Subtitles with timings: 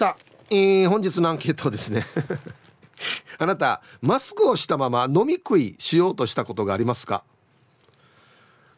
[0.00, 2.06] さあ、えー、本日のアンケートですね。
[3.36, 7.22] あなたマスクをしたまま飲み食いしようとしたことがありますか？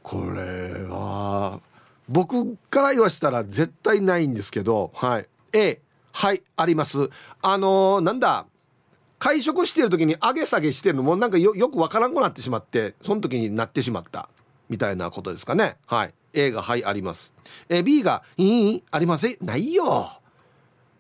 [0.03, 1.61] これは
[2.09, 5.29] 僕から言わしたら絶対ないんですけどはい。
[5.53, 5.81] A
[6.11, 7.09] はいあります。
[7.41, 8.47] あのー、なんだ
[9.21, 14.29] 会食してる時に上げ下げしてるのもなんかよくわからんくなってしまってその時になってしまった
[14.69, 15.77] みたいなことですかね。
[15.87, 16.15] はい。
[16.33, 17.33] A がはいあります。
[17.69, 19.37] え B がいいありません。
[19.41, 20.19] ないよ。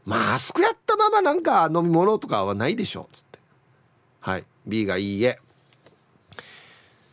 [0.04, 3.38] マスクやったままなんか飲み物とかはないでしょつって。
[4.20, 4.44] はい。
[4.66, 5.38] B がいいえ。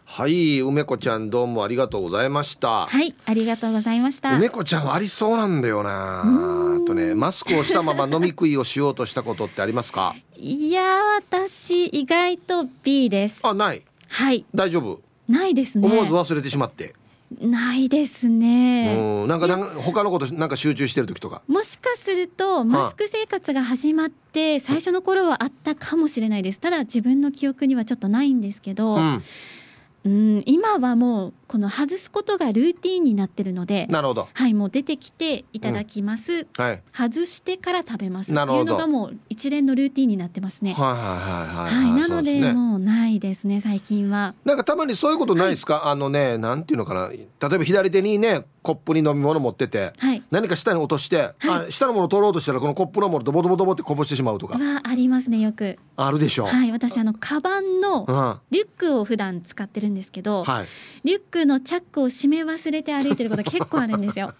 [0.06, 2.86] はい梅子ちゃんどうもありがとうございました。
[2.86, 4.36] はいありがとうございました。
[4.36, 6.22] 梅子ちゃんはありそうなんだよな。
[6.86, 10.14] とねマスクをしたまま飲み食いをしようとしたことってありますか？
[10.36, 13.40] いや私意外と B です。
[13.42, 13.82] あない。
[14.08, 14.44] はい。
[14.54, 15.00] 大丈夫？
[15.26, 15.88] ないですね。
[15.88, 16.94] 思わず忘れてしまって
[17.40, 18.96] ないですね。
[18.98, 21.42] うん、なんかなんか他のことなんか集中してる時とか。
[21.48, 26.60] もしかするとマスク生活が始まって最初の頃はあったかもしれないです。
[26.60, 29.22] ただ自分の記憶にはちょっとないんですけど、うん、
[30.04, 34.28] うん今はもうこの外すことがルーティンになってるのでなるほど。
[34.32, 38.32] はいもう出てきていただきます、うん、はい、外してから食べます。
[38.32, 40.74] っていうのがもう一連のルーティンになってますね。
[40.74, 44.34] はいはいはいはい、はい、なので、ね、もうないですね最近は。
[44.44, 47.08] なんかたまにそういうことないですか、はい、あのねなんていうのかな。
[47.08, 51.34] 例えば左手にねコップに飲み物持ってて、はい、何か下に落として、はい、
[51.66, 54.56] あ下のもの取ろうとしたらこのコップのものドボドボドボってこぼしてしまうとか。
[54.56, 55.78] はありますねよく。
[55.96, 56.44] あるでしょ。
[56.44, 60.66] うはい私あのカバンのリュックを普段使ってるんですけど、はい、
[61.04, 64.32] リュックのチャックを閉め忘れて歩いてること結構あるんですよ。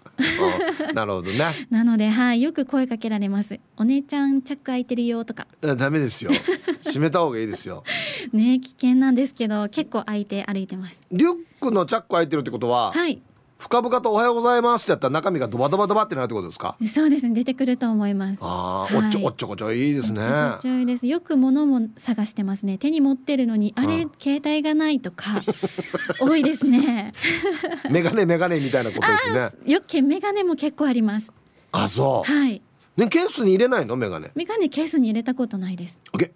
[0.94, 1.44] なるほどね。
[1.68, 3.60] なのではいよく声かけられます。
[3.76, 5.46] お姉ちゃんチャック開いてるよとか。
[5.60, 6.30] ダメですよ。
[6.86, 7.84] 閉めた方がいいですよ。
[8.32, 10.98] ね危険なんですけど結構開いて歩いてます。
[11.12, 13.20] リュックのチャック開いてるってことははい
[13.58, 16.76] 深々とおはようございますってやったら中身がドバドバドバってなるってことですか？
[16.86, 17.34] そうですね。
[17.34, 18.38] 出てくると思います。
[18.42, 20.20] ああ、はい、おっちょおっちょこちょいいですね。
[20.20, 21.06] おっちょこちょいです。
[21.06, 22.76] よく物も探してますね。
[22.78, 25.42] 手に持ってるのにあれ携帯がないとか
[26.20, 27.14] 多いですね。
[27.90, 29.50] メガネメガネみたいなことですね。
[29.72, 31.32] よくメガネも結構あります。
[31.72, 32.30] あそう。
[32.30, 32.60] はい。
[32.96, 33.96] ねケースに入れないの？
[33.96, 34.30] メガネ。
[34.34, 36.00] メガネケースに入れたことないです。
[36.12, 36.30] オッケー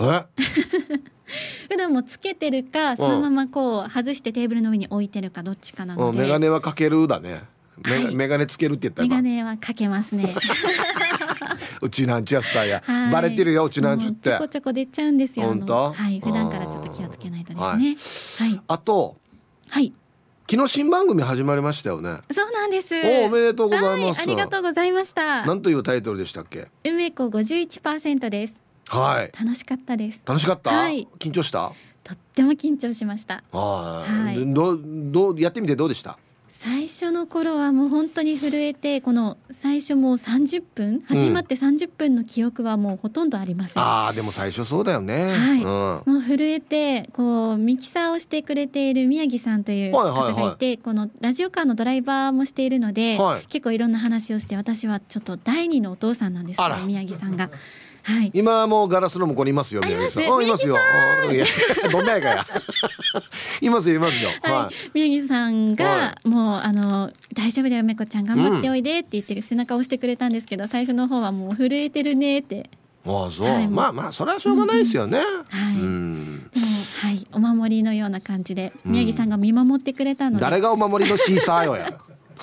[0.00, 0.24] え？
[1.68, 7.44] 普段もつけてるかそのままこう外してテーブルの上に置いてるかどっちかなので、メガネはかけるだね。
[7.84, 9.08] メ,、はい、メガネつけるって言ったら。
[9.08, 10.34] メガネはかけますね。
[11.80, 14.30] うちなんちゅやさや、 はい、バレてるようちなんちゅって。
[14.30, 16.20] ちょこちょこ出ちゃうんですよ本当はい。
[16.20, 17.96] 普段からちょっと気をつけないとですね。
[18.38, 19.16] はい、あと
[19.70, 19.92] はい。
[20.50, 22.18] 昨日新番組始まりましたよね。
[22.30, 22.94] そうなんです。
[22.94, 25.46] おおめでとうございます、ありがとうございました。
[25.46, 26.68] なんというタイトルでしたっけ？
[26.84, 28.61] 梅子51%です
[28.98, 29.32] はい。
[29.38, 30.20] 楽しかったです。
[30.24, 31.72] 楽しかった、はい、緊張した？
[32.04, 33.42] とっても緊張しました。
[33.52, 36.18] はい、どどうやってみてどうでした？
[36.48, 45.30] 最初の頃はもう本当に震えてこの最初もう30分始まって30分の記憶はもうほとんどありません、うん、あでも最初そうだよね。
[45.30, 57.50] はい、うん、もう震えてこうミキサーをしてくれている宮城さんという方がいて、はいはいはい、このラジオカーのドライバーもしているので、はい、結構いろんな話をして私はちょっと第二のお父さんなんですけど宮城さんが。
[58.02, 60.42] はい、今もガラスの向こうにいますよ宮城さん。
[60.44, 60.76] いますよ。
[61.92, 62.46] どんなやかや。
[63.60, 64.30] いますよいますよ。
[64.42, 64.74] はい。
[64.94, 72.70] 宮城さんが、もうあの大丈夫だよめこちゃん頑張っておいでって言って背中を押してくれたんですけど、最初の方はもう震えてるねって。
[73.04, 75.18] ああそう、まあまあそれはしょうがないですよね。
[75.18, 75.76] はい。
[75.76, 76.66] でも
[77.02, 80.42] はいお守りのような感じで宮城さんが見守ってくれたので。
[80.42, 81.92] 誰がお守りのシーサーよや。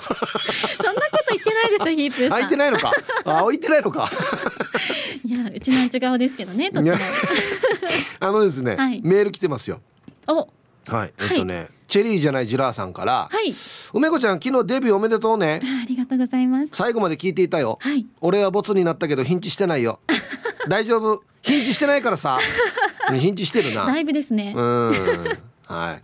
[0.00, 2.44] そんなこと言ってないですよヒープさん。
[2.44, 2.92] いてないのか。
[3.24, 4.10] あ置いてないのか。
[5.24, 6.96] いやうちなんち顔ですけどねとっても。
[8.20, 9.80] あのですね、はい、メール来てますよ。
[10.26, 10.48] お。
[10.90, 11.12] はい。
[11.20, 13.54] えっとね、はい、チェリーじゃないジラーさんから、はい、
[13.92, 15.60] 梅子ちゃん昨日デビューおめでとうね。
[15.62, 16.68] ありがとうございます。
[16.72, 20.00] 最後まで聞いていたよ、はい、俺はボツになったけどヒンチしてないよ。
[20.68, 21.22] 大丈夫？
[21.42, 22.38] ヒンチしてないからさ。
[23.14, 23.86] ヒンチしてるな。
[23.86, 24.52] だいぶですね。
[24.56, 24.92] うん。
[25.64, 26.02] はい。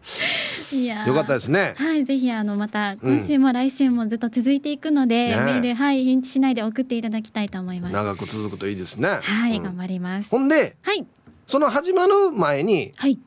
[0.72, 1.74] いやよかったですね。
[1.76, 7.94] はい、ぜひあのまた今週も来週もずっと続いていくので、うん、メールはい返事しないで送っていただきたいと思います。
[7.94, 9.18] 長く続くといいですね。
[9.22, 10.30] はい、うん、頑張ります。
[10.30, 11.06] ほんで、はい、
[11.46, 13.18] その始まる前に、はい、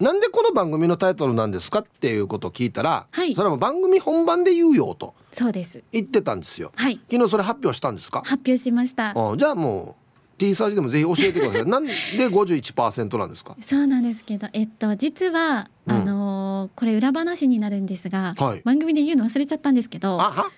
[0.00, 5.14] なんでこの番組のタイトルなんですかっていうことを聞いたら、はい、それは番組本番で言うよと。
[5.32, 5.82] そうです。
[5.92, 6.72] 言ってたんですよ。
[6.76, 7.00] はい。
[7.10, 8.18] 昨日それ発表したんですか？
[8.24, 9.14] 発表しました。
[9.36, 10.04] じゃあもう
[10.38, 11.64] T サージでもぜひ教えてください。
[11.64, 11.92] なんで
[12.28, 13.56] 51%なんですか？
[13.62, 20.50] そうなんですけど、えっと実はあのー、これ裏話になるんですが、はい、番組で言うの忘れちゃったんですけど、あは、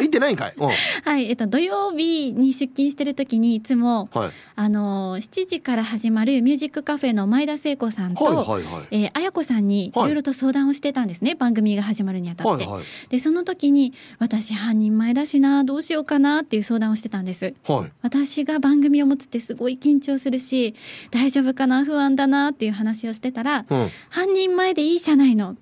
[0.00, 0.54] 言ってないんかい？
[1.04, 10.04] はい、えっと土曜日に出勤してる時にいつも、はい、あのー、7時から始まるミュージックカフェの前田聖子さんと、はいはいはい、えー、綾子さんにい。
[10.04, 12.64] ろいろと相談をしてたんですね、番組が始まるにあたって。
[12.66, 17.54] はいはい、でその時に私犯人前だしなどうしようかなっていう相談をしてたんです。
[17.66, 20.74] はい、私が番組を持つってすごい緊張するし
[21.10, 25.56] 大丈夫かな不安だなっていう話をしてたら、うん、犯人前前でいいじゃないの。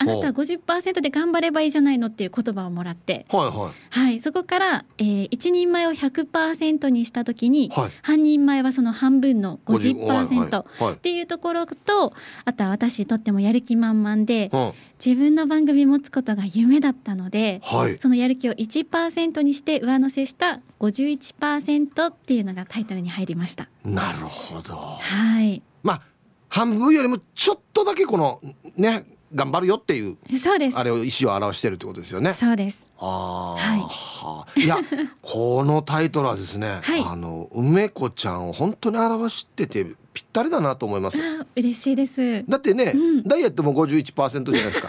[0.00, 3.98] あなたは50%で頑張ればいいじゃないのっていう言葉をもらって、はいはい。
[3.98, 12.12] はい、そこから、えー、一人前を100%にした時に、はい、半人前はその半分の50%っていうところと
[12.44, 14.72] あとは私とってもやる気満々で、うん、
[15.04, 23.68] 自分の番組持つことが夢だったので、はい、そのやる気を1%にして上乗せした51%っていうのがタイトルに入りました。
[23.84, 24.76] なるほど。
[24.76, 25.60] はい。
[25.82, 26.02] まあ
[26.48, 28.40] 半分よりもちょっとだけこの
[28.76, 29.04] ね
[29.34, 32.32] 頑張るよっていうそうですあれを意思を表してるってことですよね。
[32.32, 32.90] そうです。
[32.98, 34.60] ああ、はい。
[34.62, 34.78] いや
[35.20, 39.84] このタイトルはですね、はい、あの梅子ちゃんを本当に表してて
[40.14, 41.18] ぴったりだなと思います。
[41.18, 42.44] あ嬉しいです。
[42.48, 44.88] だってね、うん、ダイエットも51%じゃないですか。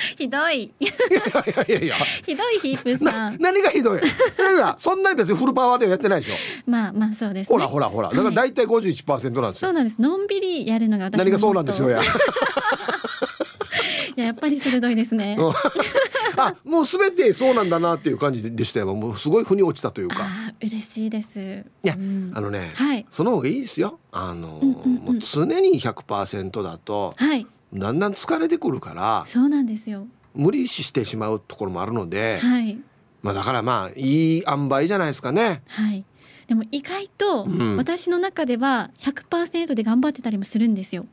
[0.16, 0.72] ひどい。
[0.80, 0.90] いや
[1.68, 1.94] いやいや
[2.24, 3.38] ひどいヒープさん。
[3.38, 4.00] 何がひどい？
[4.78, 6.34] そんなに別にフルパワーではやってないでしょ。
[6.66, 8.10] まあまあそうです、ね、ほらほらほら。
[8.10, 10.00] だから大体51%なんですよ、そうなんです。
[10.00, 12.00] のんびりやるのが私何がそうなんですよや。
[14.16, 15.38] いややっぱり鋭いですね。
[16.36, 18.94] あもうすべてそうなんだなっていう感じでしたよ。
[18.94, 20.16] もうすごい腑に落ちたというか。
[20.20, 21.40] あ嬉しいです。
[21.40, 23.98] いや、うん、あのね、はい、その方がいいですよ。
[24.12, 29.24] あの、うんうんうん、もう常に100%だと、はい、だんだん疲れてくるから。
[29.26, 30.06] そうなんですよ。
[30.34, 32.78] 無理してしまうところもあるので、はい、
[33.22, 35.62] まあだからまあいい塩梅じゃないですかね。
[35.68, 36.04] はい。
[36.46, 37.46] でも意外と
[37.76, 41.06] 私の中では100%で頑張ってたりもするんですよ。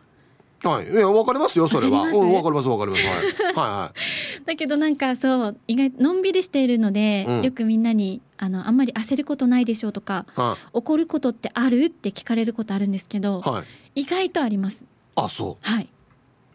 [0.64, 2.02] はい、いや、わかりますよ、それは。
[2.02, 3.06] わかります、わかります。
[3.06, 3.94] はい、はい、は
[4.42, 4.42] い。
[4.46, 10.26] だけど、なんか、そう、意外、のんびりしているので、うん、よくみんなに、あの、あんまり焦ることないでしょうとか。
[10.36, 11.86] は怒ることってある？
[11.86, 13.64] って聞かれることあるんですけど、は
[13.94, 14.84] い、意外とあります。
[15.16, 15.70] あ、そう。
[15.70, 15.88] はい。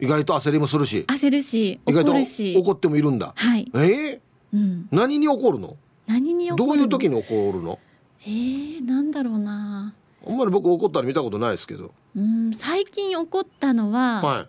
[0.03, 1.05] 意外と焦りもするし。
[1.07, 2.57] 焦るし怒るし。
[2.59, 3.35] 怒ってもいるんだ。
[3.37, 3.71] はい。
[3.73, 4.21] えー、
[4.53, 5.77] うん、何に怒るの？
[6.09, 7.79] 何にどういう時に怒るの？
[8.25, 9.95] えー、なんだろうな。
[10.27, 11.93] あんまり僕怒ったら見たことないですけど。
[12.17, 14.49] うん最近怒ったのは、は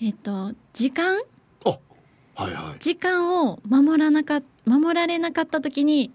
[0.00, 1.18] い、えっ、と時間？
[1.66, 1.78] あ
[2.34, 2.82] はいはい。
[2.82, 6.10] 時間を守らなか守られなかった時に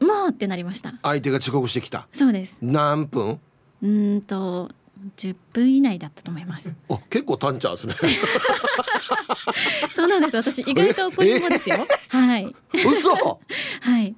[0.00, 0.94] もうってなりました。
[1.02, 2.08] 相手が遅刻してきた。
[2.12, 2.60] そうです。
[2.62, 3.38] 何分？
[3.82, 4.70] うんと
[5.16, 6.74] 10分以内だったと思います。
[6.90, 7.94] あ結構短茶ですね。
[9.94, 10.36] そうなんです。
[10.36, 12.54] 私意外と怒りもですよ、はい。
[12.74, 13.10] 嘘。
[13.14, 14.14] はい。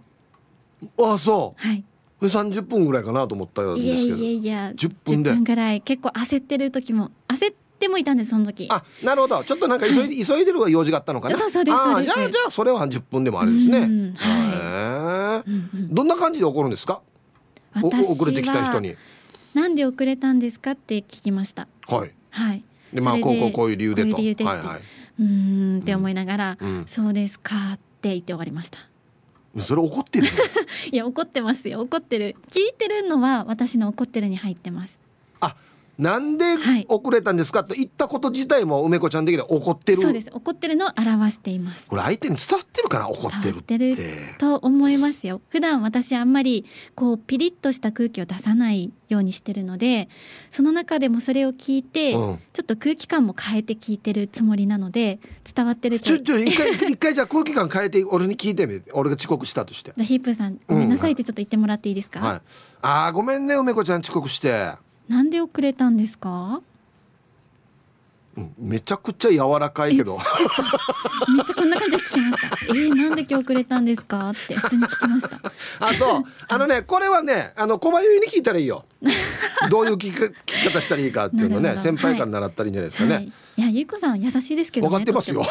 [1.00, 1.66] あそう。
[1.66, 1.84] はい。
[2.20, 4.16] 30分ぐらいかなと思ったんですけど。
[4.16, 4.72] いやいやいや。
[4.72, 5.30] 10分で。
[5.30, 8.68] 10分ぐらい結構焦ってる時も焦ってもいたんですその時。
[8.70, 9.42] あなるほど。
[9.44, 11.38] ちょっとなんか急いで、はい、急いでる用事があったのかな。
[11.38, 12.14] そうそうですそうです。
[12.14, 14.14] じゃあじゃあそれは10分でもあれですね。
[14.16, 15.50] はい、
[15.92, 17.02] どんな感じで怒るんですか？
[17.82, 18.96] 遅れてきた人に
[19.54, 20.72] なんで遅れたんですか？
[20.72, 21.68] って聞きました。
[21.88, 22.10] はい。
[22.30, 22.64] はい。
[22.92, 24.16] でまあこうこうこういう理由でと。
[24.44, 24.80] はいはい、
[25.20, 28.78] うんって思いながら、うん、そうですかって言って終わりました。
[29.60, 30.26] それ怒ってる
[30.90, 31.80] いや怒ってますよ。
[31.82, 32.36] 怒ってる。
[32.48, 34.98] 聞いてるのは私の怒ってるに入ってます。
[35.40, 35.54] あ
[36.02, 36.44] なんで
[36.88, 40.02] 遅れたんですかと言ったこと自体も梅子ちゃん的には怒ってる。
[40.02, 40.30] そうです。
[40.32, 41.88] 怒ってるのを表しています。
[41.88, 43.78] これ相手に伝わってるかな怒ってるって。
[43.78, 43.96] る
[44.38, 45.40] と思いますよ。
[45.48, 46.64] 普段私あんまり
[46.96, 50.08] こうピリッとした空気を出さないようにしてるので
[50.50, 55.20] その中でもそれを聞いて、うん、ちょっと空気感も変えて聞いてるつもりなので
[55.54, 56.06] 伝わってると。
[56.06, 59.92] ちょちょ一回一回じゃあ空気感変えて俺に聞いてみ俺が遅刻したとして。
[59.96, 62.40] じゃヒープーさんごめんなさいってちょっと言ってもらっていいですか、うんはい、
[62.82, 64.72] ああごめんね梅子ちゃん遅刻して
[65.08, 66.60] なんで遅れたんですか？
[68.58, 70.16] めちゃくちゃ柔らかいけど。
[70.16, 72.46] めっちゃこんな感じで聞きました。
[72.66, 74.30] えー、なんで今日遅れたんですか？
[74.30, 75.38] って普通に聞きました。
[75.80, 76.22] あそう。
[76.48, 78.86] あのねこれはねあの小林に聞いたらいいよ。
[79.70, 83.24] どういう聞き方したらいいかっていうのね 先輩から習ったらいいんじゃないですかね、はい。
[83.24, 85.42] はい、いやゆうこさん優しいですけど、ね、分かってますよ。
[85.42, 85.44] 分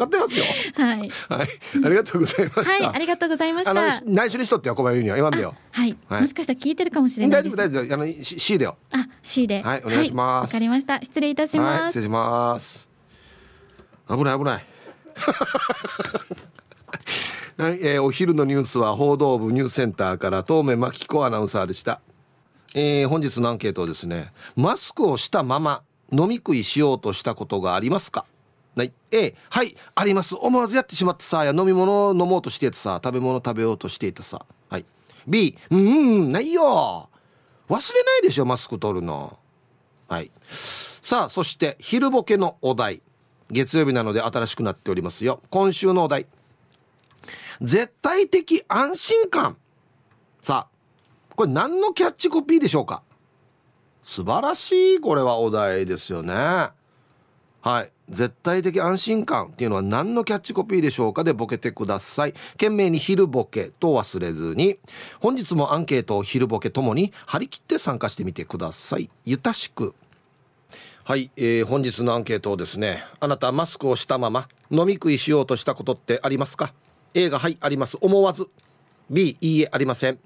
[0.00, 0.44] かってますよ。
[0.76, 1.48] はい、はい、
[1.84, 2.62] ありがとうございました。
[2.62, 3.72] はい、ありがとうございました。
[4.06, 5.16] 内緒にしとってよ小林には。
[5.16, 7.94] 言わんでよはい、はい、もしかしたら聞いてるかもしれない大丈夫大丈夫。
[7.94, 8.76] あの C でよ。
[8.92, 9.62] あ C で。
[9.62, 10.50] はいお願いします。
[10.50, 11.00] わ、かりました。
[11.00, 12.88] 失礼いたします、失礼します。
[14.08, 14.64] 危ない危ない。
[17.58, 22.00] はい、えー、お昼のニュースは報道部ニュースセンターから東目真紀子アナウンサーでした、
[22.74, 28.24] えー、本日のアンケートですねマスクをしたまま飲み食いしようとしたことがありますか？
[28.76, 30.36] はい、A はいあります。
[30.36, 31.44] 思わずやってしまってさ。
[31.44, 33.00] や飲み物を飲もうとしててさ。
[33.02, 34.44] 食べ物食べようとしていたさ。
[34.68, 34.84] はい。
[35.26, 37.08] B うんないよ。
[37.68, 39.38] 忘れないでしょマスク取るの。
[40.08, 40.30] はい。
[41.02, 43.02] さあそして昼ボケのお題。
[43.50, 45.40] 月曜日なので新しくなっておりますよ。
[45.50, 46.26] 今週のお題。
[47.60, 49.56] 絶対的安心感。
[50.40, 53.02] さあこれ何のキャッチコピーでしょうか。
[54.02, 56.32] 素晴らしいこれはお題ですよね。
[56.34, 56.72] は
[57.82, 57.92] い。
[58.10, 62.32] 絶対的安心感っていうのは何のキャッチコピーでしょうかでボケてください。
[62.52, 64.78] 懸命に昼ボケと忘れずに。
[65.20, 69.08] 本日もアンケートを昼ボケともに張り切って参加してみてください。
[69.24, 69.94] ゆたしく。
[71.04, 76.72] はい、えー、本日のアンケートをですねあなたマスクをしたまま飲み食いしようとしたことってありますか
[77.14, 77.96] ？A がはいあります。
[78.00, 78.48] 思わず。
[79.08, 80.18] B いいえありません。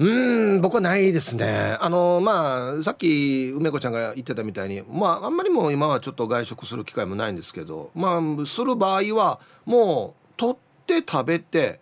[0.00, 1.76] うん僕はないですね。
[1.78, 11.80] あのまあさっき梅子ちゃんが言ってたみたいにまああんまりもう今はちょっと外食する機会もないんですけどまあする場合はもう取って食べて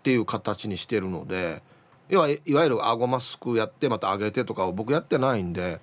[0.00, 1.62] っていう形にしてるので
[2.08, 5.78] 要はいわゆる顎マスクやってまた上げてとかを僕やってないんで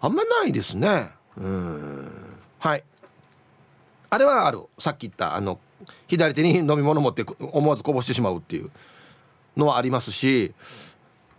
[0.00, 1.08] あんまないですね。
[1.36, 2.08] うん。
[2.60, 2.84] はい。
[4.10, 4.62] あれはある。
[4.78, 5.58] さっき言ったあの
[6.06, 8.70] 左手に飲み物持って思わずこぼしてしまうっていう。
[9.58, 10.54] のはありますし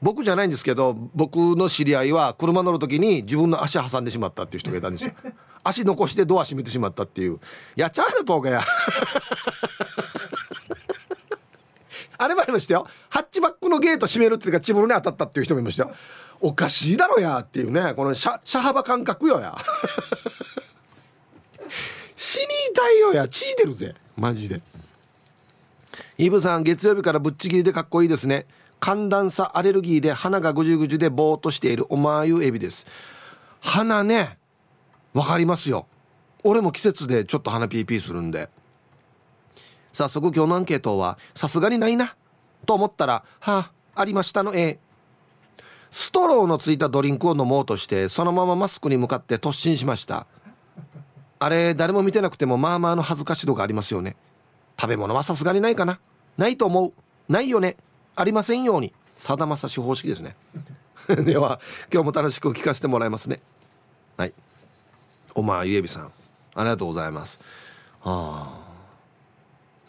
[0.01, 5.11] 僕じゃないんですけど僕の知り合いは車乗る時に自分の足挟んでしまったっていう人がいたんですよ。
[5.63, 7.37] 足残してドア閉めてしまったっていう。
[7.75, 8.63] やっちゃうなとかや。
[12.17, 12.87] あれもありましたよ。
[13.09, 15.93] ハッチバックのゲート閉めるっていうか自分に当たったっていう人もいましたよ。
[16.39, 17.93] おかしいだろやっていうね。
[17.93, 19.57] この車車幅感覚よや。
[22.15, 23.27] 死にたいよや。
[23.27, 23.95] 血出るぜ。
[24.15, 24.61] マジで
[26.19, 28.45] イブさん月曜日からぶっちぎりでかっこいいですね。
[28.81, 32.85] 寒暖差アレルギーで鼻がぐじゅぐじゅでぼーっとしているおまゆエビです。
[33.61, 34.37] 鼻ね
[35.13, 35.87] わかりますよ。
[36.43, 38.49] 俺も季節でちょっと鼻ピーピーするんで。
[39.93, 42.13] 早速今日のアンケートはさすがにないな
[42.65, 44.77] と思ったらはあありましたの A
[45.89, 50.27] ストローのついたドリンクを飲もうとしてそのままマスクに向かって突進しました。
[51.39, 54.17] あれ誰も見てなくてもまあまあの恥ずかし度がありますよね。
[54.77, 56.01] 食べ物はさすがにないかな。
[56.39, 56.93] ないと思う。
[57.27, 57.75] ないよね。
[58.15, 58.93] ありませんように。
[59.17, 60.37] さだまさし方式ですね。
[61.07, 61.59] では
[61.91, 63.41] 今日も楽しく聞かせてもらいますね。
[64.15, 64.33] はい。
[65.35, 66.11] おまゆえびさん。
[66.55, 67.37] ありがとうございます。
[68.03, 68.57] あ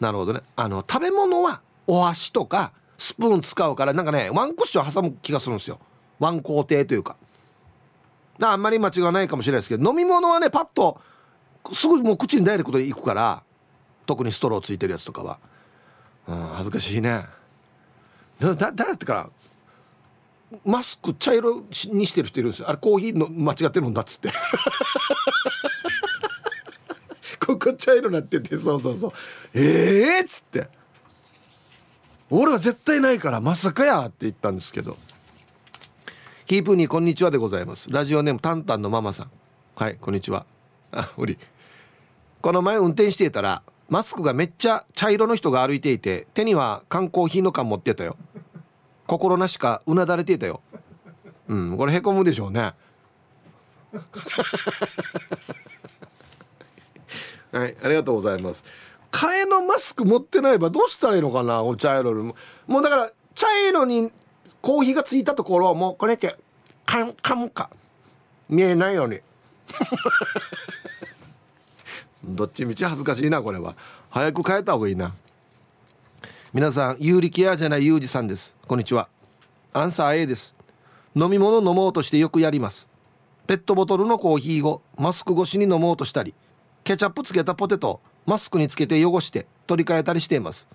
[0.01, 0.41] なるほどね。
[0.57, 5.79] あの食べ物はお箸とかスプーン使うからなんかねワンクッション挟む気がするんですよ。
[6.19, 7.15] ワン工程というか。
[8.41, 10.99] あんまり間違いないかもしれないですけど飲み物はねパッと
[11.73, 13.43] すぐもう口にダイレクトでいくから
[14.05, 15.39] 特にストローついてるやつとかは、
[16.27, 17.25] うん、恥ずかしいね。
[18.39, 19.29] だ誰ってから
[20.65, 22.69] マスク茶色にしてる人いるんですよ。
[22.69, 24.31] あれコーヒーの間違ってるんだっつって。
[27.45, 29.13] ここ茶色なっててそうそうそう。
[29.53, 30.69] ええー、っつって。
[32.29, 34.97] 俺は絶対ないからまさかやって言ったんですけど。
[36.47, 37.89] キープにこんにちはでございます。
[37.89, 39.31] ラジオネームタンタンのママさん。
[39.75, 40.45] はいこんにちは。
[40.91, 41.37] あおり。
[42.41, 48.15] この前運転していたらマスクがめっちゃ茶色の人が歩いていて手には缶コーヒーの缶持ってたよ。
[49.05, 50.61] 心なしかうなだれていたよ。
[51.49, 52.73] うんこれへこむでしょうね。
[57.51, 58.63] はいありがとうございます。
[59.11, 62.33] 替えのマスク持ってないばどうしたらいいのかなお茶色に
[62.67, 64.09] もうだから茶色に
[64.61, 66.37] コーヒーがついたところをもうこれって
[66.85, 67.69] カンカンか。
[68.47, 69.19] 見えないように。
[72.23, 73.75] どっちみち恥ずかしいなこれは。
[74.09, 75.13] 早く変えた方がいいな。
[76.53, 78.55] 皆さん有力屋じゃないユージさんです。
[78.67, 79.07] こんにちは。
[79.73, 80.53] アンサー A です。
[81.15, 82.87] 飲み物飲もうとしてよくやります。
[83.47, 86.33] ペットボトルのコーヒーをマスク越しに飲もうとしたり
[86.83, 90.67] ケチャップつけたポテトマスクにつけて汚して取り替えたりしています。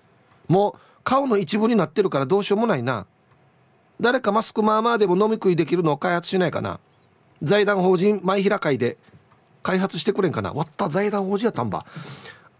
[0.47, 3.07] もう顔の一部になってるからどうしようもないな。
[3.99, 6.79] 誰かマスクまあまあでも飲み食いできるのを開発しないかな。
[7.41, 8.97] 財団法人前平会で
[9.67, 10.53] 開発してくれんかな。
[10.53, 11.85] わった財団法人やったんば。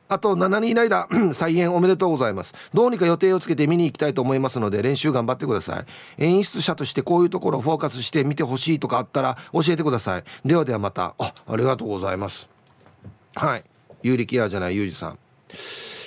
[0.10, 2.54] あと7人以内だ再演おめでとうございます。
[2.74, 5.86] どうにか予定をつけて見に行きたいと思いますので練習頑張ってくださ
[6.18, 6.22] い。
[6.22, 10.24] 演出者としてこういうところをフォーカスして見てほしいとかあったら教えてください。
[10.46, 11.16] ではではまた。
[11.18, 12.50] あありがとうございます。
[13.36, 13.64] はい。
[14.04, 15.20] 有力屋じゃないゆうじさん。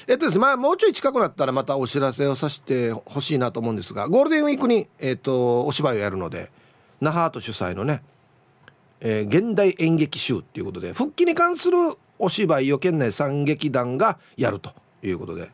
[0.06, 6.50] えっとですねまあもうちょい近くなったらまたお知らせをさせてほしいなと思うんですがゴールデンウィークに、えっと、お芝居をやるので
[7.00, 8.02] 那覇アート主催のね、
[9.00, 11.76] えー、現代演劇集っていうことで復帰に関する
[12.18, 15.50] お芝居を県内3劇団がやるということで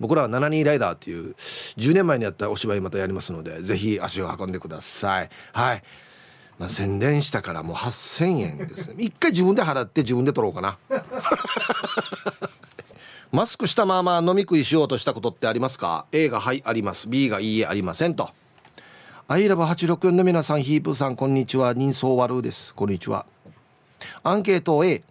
[0.00, 1.34] 僕らは72ライダーっていう
[1.76, 5.30] 10年前にやったお芝居またやりますのでぜひ足を運んでください。
[5.52, 5.82] はい。
[6.58, 8.96] まあ、宣伝したからもう8000円ですね。
[8.98, 10.78] 一回自分で払って自分で取ろうかな。
[13.30, 17.08] マスクしたまま飲み食いしようとしたことってありますか？A がはいあります。
[17.08, 18.30] B がいいえありませんと。
[19.30, 21.74] アイラブ864の皆さんヒープさんこんにちは。
[21.74, 22.74] 人相悪です。
[22.74, 23.26] こんにちは。
[24.22, 25.02] アンケート A、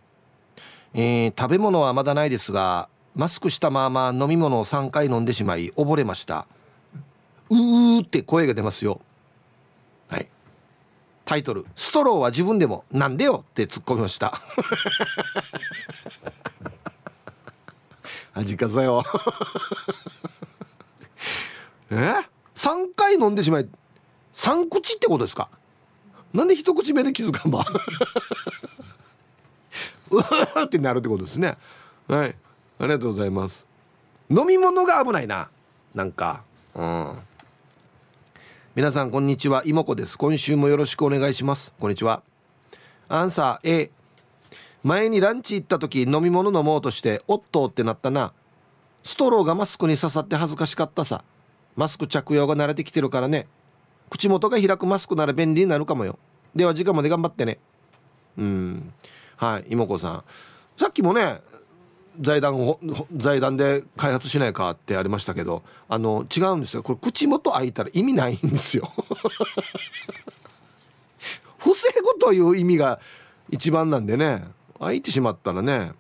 [0.96, 6.48] えー、食べ物はまだないですがマスクしたまま飲み物を3回飲んでしまい溺れました。
[7.52, 9.02] うーって声が出ますよ。
[10.08, 10.28] はい。
[11.24, 14.42] タイトル「ストローは自分でもなんでよ」って突っ込みました。
[18.34, 19.04] 味かさよ
[21.92, 22.16] え
[22.56, 23.70] ？3回飲んでしまい
[24.38, 25.50] 3口ってことですか？
[26.32, 27.65] なんで一口目で気づかんば
[30.12, 31.58] うわーってなるってことですね。
[32.08, 32.36] はい。
[32.79, 33.65] ありがとうございます。
[34.29, 35.50] 飲み物が危ないな。
[35.96, 36.44] なんか。
[36.75, 37.17] うん。
[38.75, 39.63] 皆さんこんにちは。
[39.65, 40.17] 妹子です。
[40.17, 41.74] 今週もよろしくお願いします。
[41.79, 42.22] こんにちは。
[43.10, 43.91] アンサー A
[44.84, 48.34] 前にランチ行った時飲み物飲もうとしておっとってなったな。
[49.03, 51.24] ストローがマスクに刺さって恥ずかしかったさ。
[51.75, 53.48] マスク着用が慣れてきてるからね。
[54.10, 56.18] 口元が開くマスクなら便利になるかもよ。
[56.56, 57.60] では時間まで頑張ってね。
[58.38, 58.94] うん。
[59.36, 60.24] はい妹子さん。
[60.78, 61.42] さっきもね
[62.20, 62.80] 財団を
[63.16, 66.84] 財団で開発しないかってありましたけどあの違うんですよ。
[66.84, 68.92] これ口元開いたら意味ないんですよ。
[71.60, 73.00] 防ぐという意味が
[73.50, 74.46] 一番なんでね。
[74.80, 75.92] 開いてしまったらね。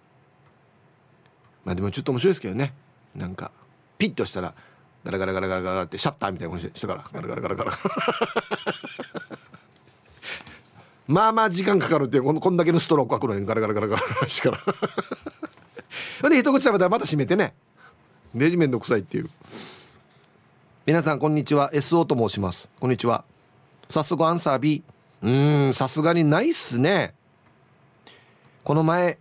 [1.65, 2.73] まあでもちょっと面白いですけどね。
[3.15, 3.51] なんか
[3.97, 4.53] ピッとしたら
[5.03, 7.79] ガラガラガラガラガラってシャッターみたいな感じしてからガラガラガラガラ。
[11.07, 14.51] まあまあ時間かかるっていうこのこんだけのストローク開くのにガラガラガラガラしか。
[16.21, 17.53] らで一口食べたらまた閉めてね。
[18.35, 19.29] レジめんどくさいっていう。
[20.85, 21.71] 皆さんこんにちは。
[21.71, 22.67] SO と申します。
[22.79, 23.23] こんにちは。
[23.89, 24.83] 早速アンサー B
[25.21, 27.15] うんさすがにないっすね。
[28.63, 29.17] この前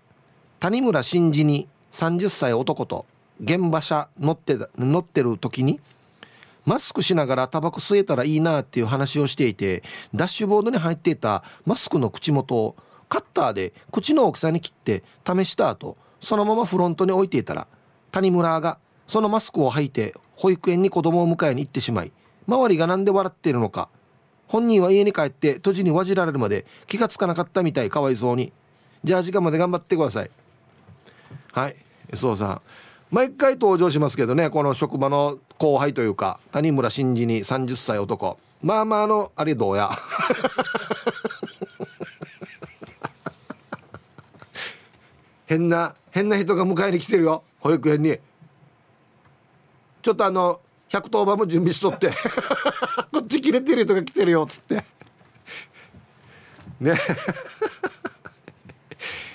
[0.59, 3.07] 谷村新司に30歳男と
[3.41, 5.81] 現場車乗って乗ってる時に
[6.65, 9.83] マスクしながらタバコ吸えたらいいなっていう話をしていて
[10.15, 12.77] ダッシュボードに入っていたマスクの口元を
[13.09, 17.67] カッターで口の大きさに切って試した後そのままフロントに置いていたら
[18.11, 22.13] 谷村がそのマスクを履いて保育園に子供を迎えに行ってしまい
[22.49, 23.89] 周りが何で笑っているのか
[24.49, 28.53] 本人は家に帰って閉じにわじられるまで気がつかなかったみたいかわいそうに。
[29.05, 30.31] じゃあ時間まで頑張ってください。
[31.53, 31.77] はい
[32.15, 32.61] そうさん。
[33.11, 38.39] 毎回登場しますけどねこの職場の後輩というか谷村新司に30歳男。
[38.63, 39.91] まあまあのあれどうや。
[45.47, 47.45] 変な変な人が迎えに来てるよ。
[47.61, 48.19] 保育園に。
[50.03, 52.11] ちょっとあの110番も準備しとって。
[53.13, 54.85] こっち切れてる人が来てるよっつって。
[56.81, 56.99] ね。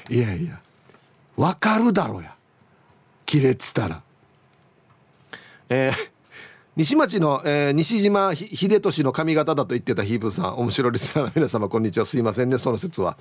[0.09, 0.59] いやいや。
[1.37, 2.35] わかるだろうや。
[3.31, 4.03] 切れてたら。
[5.69, 5.93] えー、
[6.75, 12.05] 西町の、えー、西島秀俊の髪型だと言ってたヒープさん面白いリスナーの皆様こんにちは。
[12.05, 13.17] すいませんねその説は。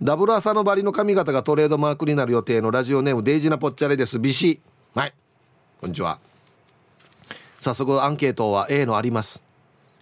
[0.00, 4.18] ダブル朝のバリの髪型がトレードマークになる予定のラジオネームデイジナポッチャレです。
[4.18, 4.58] ビシ。
[4.94, 5.14] はい。
[5.82, 6.18] こんにちは。
[7.60, 9.42] 早速アンケートは A のあります。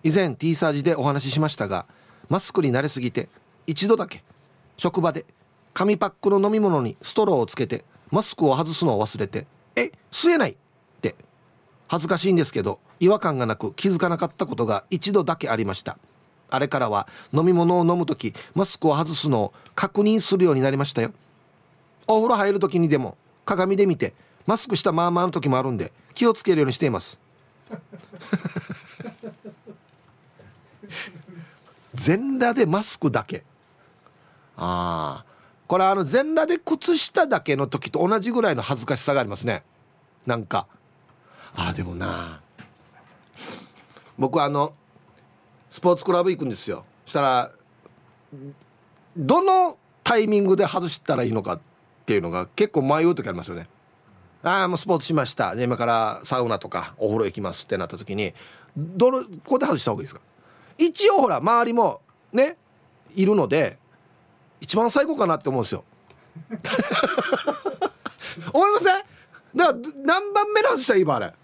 [0.04, 1.86] 以前 T サージでお話ししましたが
[2.28, 3.28] マスクに慣れすぎて
[3.66, 4.22] 一度だけ
[4.76, 5.26] 職場で
[5.74, 9.46] 紙パックの飲み物にストローをつけてマスクを外すのを忘れて
[9.76, 10.56] 「え吸えない!」っ
[11.00, 11.14] て。
[11.88, 15.98] 恥ずかしいんですけど違和感がなく気づかなかったことが一度だけありました。
[16.48, 21.12] あれからは飲み物を飲む時マスクを外すのを確認するようになりましたよ。
[22.06, 24.14] お風呂入る時にでも鏡で見て
[24.46, 27.18] マスクしたまあまあの時もあるんで気をつけるようにしています。
[31.94, 33.42] 全裸でマスクだけ。
[34.56, 35.29] ああ
[35.70, 39.62] これあの全裸で靴下だけの時と同じぐらいの恥ずかしさがありますね。
[40.26, 40.66] なんか。
[41.54, 42.40] ああでもな。
[44.18, 44.74] 僕あの
[45.70, 46.84] スポーツクラブ行くんですよ。
[47.06, 47.52] したら
[49.16, 51.60] どのタイミングで外したらいいのかっ
[52.04, 53.68] ていうのが結構迷う時ありますよね。
[54.42, 55.54] ああもうスポーツしました。
[55.54, 58.34] 今からサウナとかお風呂行きますってなった時に
[58.76, 60.20] どのここで外した方がいいですか？
[60.78, 62.00] 一応ほら周りも
[62.32, 62.56] ね
[63.14, 63.78] いるので
[64.60, 65.84] 一番最後かなって思うんですよ。
[68.52, 68.94] 思いません？
[69.56, 71.34] だから何番目の外したらいいばあれ？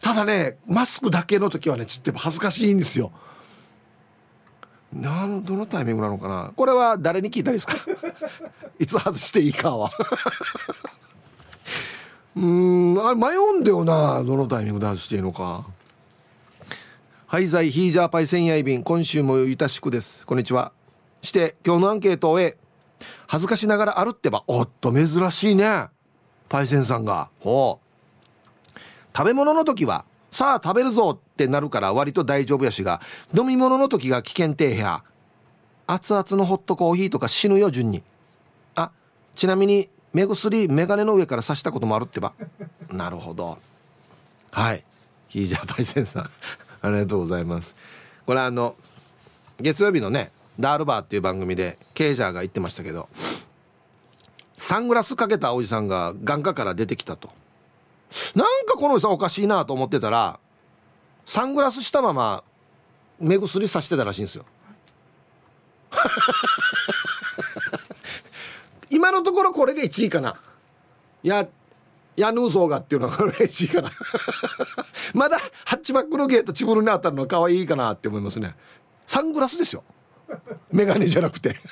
[0.00, 3.12] ただねマスクだけの時はねちょっと恥ずかしいんですよ。
[4.92, 6.52] なんどのタイミングなのかな？
[6.56, 7.74] これは誰に聞いたんですか？
[8.78, 9.90] いつ外していいかは。
[12.36, 15.64] うんあ迷うんだよなどのタイミングで外していいのか。
[17.26, 20.24] 廃材ヒージャーパイセンヤイ便今週もゆたしくです。
[20.24, 20.72] こんにちは。
[21.22, 22.56] して今日のアンケートを終え
[23.26, 25.88] 恥ずかしながらあるってばおっと珍しいね。
[26.48, 27.28] パイセンさんが。
[27.40, 28.78] ほう。
[29.16, 33.00] 食べ物の時はさあ食べるぞってなるから割と大丈夫やしが
[33.36, 35.02] 飲み物の時が危険てや
[35.86, 38.02] 熱々のホットコーヒーとか死ぬよ順に。
[38.74, 38.90] あ
[39.34, 42.32] ちなみに目薬眼鏡の上から刺したこともあるってば。
[42.90, 43.58] なるほど。
[44.50, 44.84] はい。
[45.28, 46.30] ヒージャーパイセンさん
[46.80, 47.74] ありがとうございます。
[48.24, 48.76] これあの
[49.60, 53.08] 月曜日のねダールバーっていう番組でケイジャーが言ってましたけど
[54.56, 57.30] サングラスかけたおじさんが眼科から出てきたと。
[58.34, 60.40] なんかこのおじさんおかしいなと思ってたら
[61.26, 62.42] サングラスしたまま
[63.20, 64.44] 目薬さしてたらしいんですよ。
[68.90, 70.40] 今のところこれが1位かな。
[71.22, 71.46] や
[72.16, 73.92] ヤヌーゾーがっていうのがこれが1位かな。
[75.14, 78.56] まだハッチバックのゲートチブルに当たるの可愛いかなって思いますね。
[79.06, 79.84] サングラスですよ。
[80.72, 81.56] メガネじゃなくて。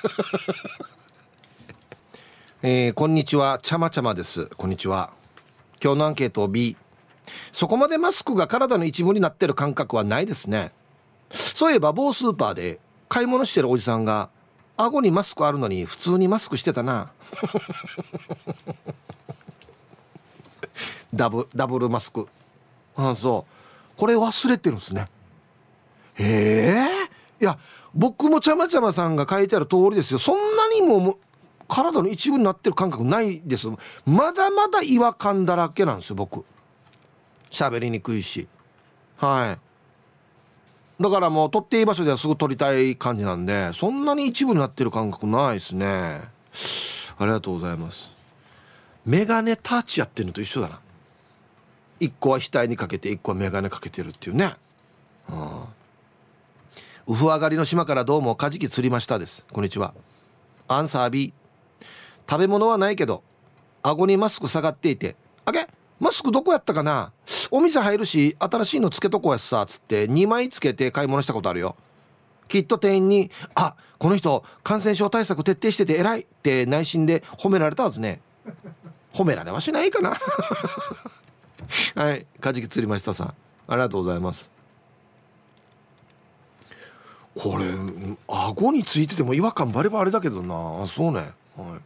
[2.62, 3.58] えー、こんにちは。
[3.62, 4.46] ちゃまちゃまです。
[4.56, 5.12] こんにちは。
[5.82, 6.76] 今日のアンケート B
[7.52, 10.72] そこまでマスクが体の一部になってる感覚はないですね。
[11.30, 14.30] そういえば某スーパーで買い物してるおじさんが
[14.76, 17.10] 顎にマスクあるのに普通にマスクしてたな。
[21.14, 22.28] ダブダブルマスク。
[22.96, 23.52] ああそう。
[23.98, 25.08] これ忘れてるんですね。
[26.14, 26.75] へえ
[27.40, 27.58] いや
[27.94, 30.18] 僕もちゃまちゃまさんが書いてある通りですよ。
[30.18, 31.18] そんなにも
[31.68, 33.68] 体の一部になってる感覚ないです。
[34.04, 36.44] まだまだ違和感だらけなんですよ僕。
[37.50, 38.48] 喋りにくいし。
[39.16, 39.56] は
[41.00, 41.02] い。
[41.02, 46.20] だからもう撮っていい場所ではすぐ撮りたい感じなんでそんなに一部になってる感覚ないですね。
[47.18, 48.10] ありがとうございます。
[49.04, 50.80] メガネタッチやってるのと一緒だな。
[51.98, 54.54] 一個は額にかけて一個はメガネかけてるっていうね。
[55.30, 55.60] うん。
[57.08, 59.46] ウフ上がりの島からどうもカジキ釣りましたです。
[59.52, 59.94] こんにちは。
[60.66, 61.32] アンサー B
[62.28, 63.22] 食べ物はないけど
[63.84, 65.14] 顎にマスク下がっていて
[65.44, 65.68] あげ
[66.00, 67.12] マスクどこやったかな？
[67.52, 71.76] お店入るし新しいのつけとこうやさつって2枚つけて買い物したことあるよ。
[72.48, 78.20] きっと店員に「あこの人感染症対策徹底してて偉い」って内心で褒められたはずね。
[79.14, 80.16] 褒められはしないかな。
[81.94, 82.26] はい。
[82.40, 83.28] カジキ釣りましたさん。
[83.68, 84.55] ありがとうございます。
[87.38, 87.66] これ
[88.28, 90.86] 顎についてても違和感バレバレだけどな。
[90.86, 91.18] そうね。
[91.54, 91.80] はい。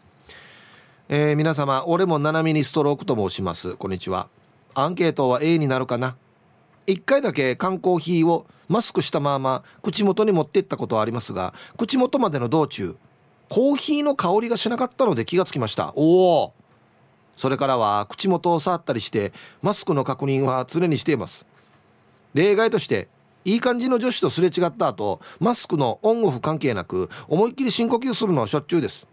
[1.09, 3.75] えー、皆様俺もナナミニストロークと申します。
[3.75, 4.29] こんにちは。
[4.75, 6.17] アンケートは A になるかな。
[6.87, 12.97] 1回だけ缶コーヒーをマスクしたまま口元に持っていったことはありますが口元までの道中
[13.49, 15.93] コーヒーの香りがしなかったので気がつきました。
[15.97, 16.53] おお。
[17.37, 19.33] それからは口元を触ったりして
[19.63, 21.45] マスクの確認は常にしています。
[22.35, 23.09] 例外として
[23.45, 29.07] いい感じの女子とすれ違った後マスクのオンオフ関係なく思いっきり深呼吸するのはしょっちゅうです。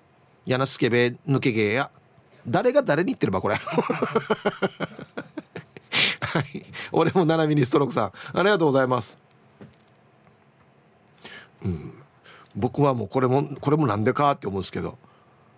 [0.45, 1.91] やなすけべ抜け毛や
[2.47, 3.55] 誰が誰に言ってればこれ。
[6.21, 6.65] はい。
[6.91, 9.17] 俺も七海にストロークさんありがとうございます。
[11.63, 11.93] うん。
[12.55, 14.97] 僕はもうこれもこれもなんでかって思うんですけど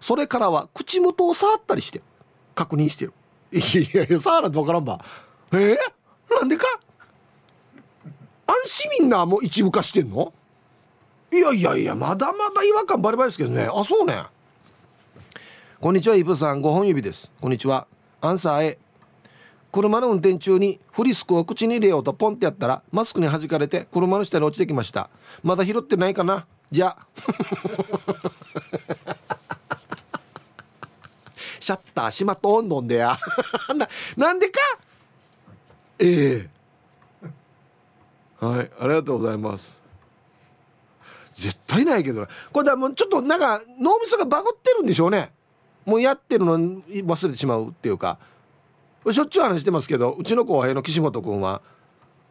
[0.02, 2.02] それからは口元を触ったりして
[2.56, 3.14] 確認してる。
[3.52, 3.60] い
[3.96, 5.04] やいや触らんと分からんば。
[5.54, 5.78] えー、
[6.40, 6.66] なんでか？
[8.50, 10.34] 安心みんなも一部化してんの？
[11.32, 13.70] いやいやいやまだまだ違和感バリバリですけどね。
[13.72, 14.24] あそうね。
[15.80, 16.62] こんにちはイブさん。
[16.62, 17.32] 5本指です。
[17.40, 17.86] こんにちは。
[18.22, 18.80] アンサー A
[19.72, 25.12] 車の運転中にフリスクを口に入れようとポンってやったらマスクに弾かれて車の下に落ちてきました。
[25.44, 26.48] まだ拾ってないかな？
[26.72, 26.88] じゃ。
[26.88, 26.98] あ
[31.60, 33.16] シャッター閉まっとんのんでや。
[33.78, 34.60] ななんでか？
[36.00, 36.59] ええ。
[38.40, 39.80] はいありがとうございます。
[41.34, 42.28] 絶対ないけどな。
[42.52, 45.32] これだもうちょっとなんか脳みそがバグってるんでしょうね。
[45.86, 48.20] もうやってるの忘れてしまうっていうか。
[49.12, 51.62] しょっちゅう話してますけどうちの後輩の岸本君は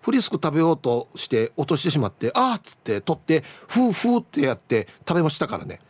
[0.02, 5.80] フリスク食べようとして落としてしまってあっつって取ってフーフーってやって食べましたからね。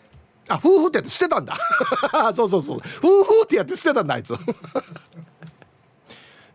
[0.49, 1.57] あフーフーってやって捨てたんだ。
[2.35, 2.79] そうそうそう。
[2.79, 4.35] フーフーってやって捨てたんだあいつ。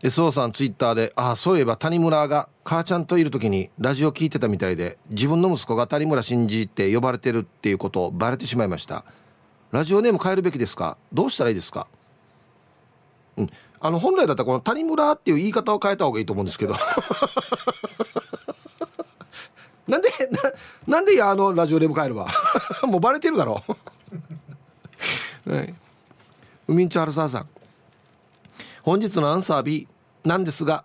[0.06, 9.02] えそうさんツイッターで「ああそういえば谷村が母ちゃんといる時にラジオ聞いてたみたいで自分の息子が谷村新司って呼ばれてるっていうことをバレてしまいました。
[9.72, 10.98] ラジオネーム変えるべきですか？
[11.10, 11.86] どうしたらいいですか？
[13.38, 16.74] うん、あの本来だったらこの谷村っていう言い方を変えた方がいいと思うんですけど。
[19.88, 22.28] なんでななんであのラジオネーム変えるわ？
[22.84, 23.62] もうバレてるだろ
[25.46, 25.74] はい、
[26.68, 27.48] ウミンチュハルサーさん。
[28.82, 29.88] 本日のアンサー B
[30.24, 30.84] なんですが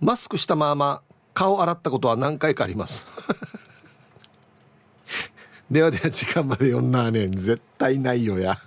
[0.00, 1.02] マスクしたまま
[1.34, 3.06] 顔洗ったことは何回かあります。
[5.70, 8.58] ではでは時間まで読んなね絶対ないよや。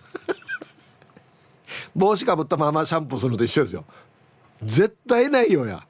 [1.95, 3.85] 帽子かぶったままシャンプーするのと一緒ですよ。
[4.63, 5.85] 絶対ないよや。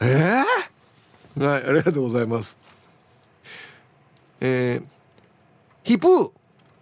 [0.00, 0.42] え
[1.36, 2.56] えー、はいありがとうございます。
[4.40, 4.88] えー、
[5.82, 6.30] ヒプー。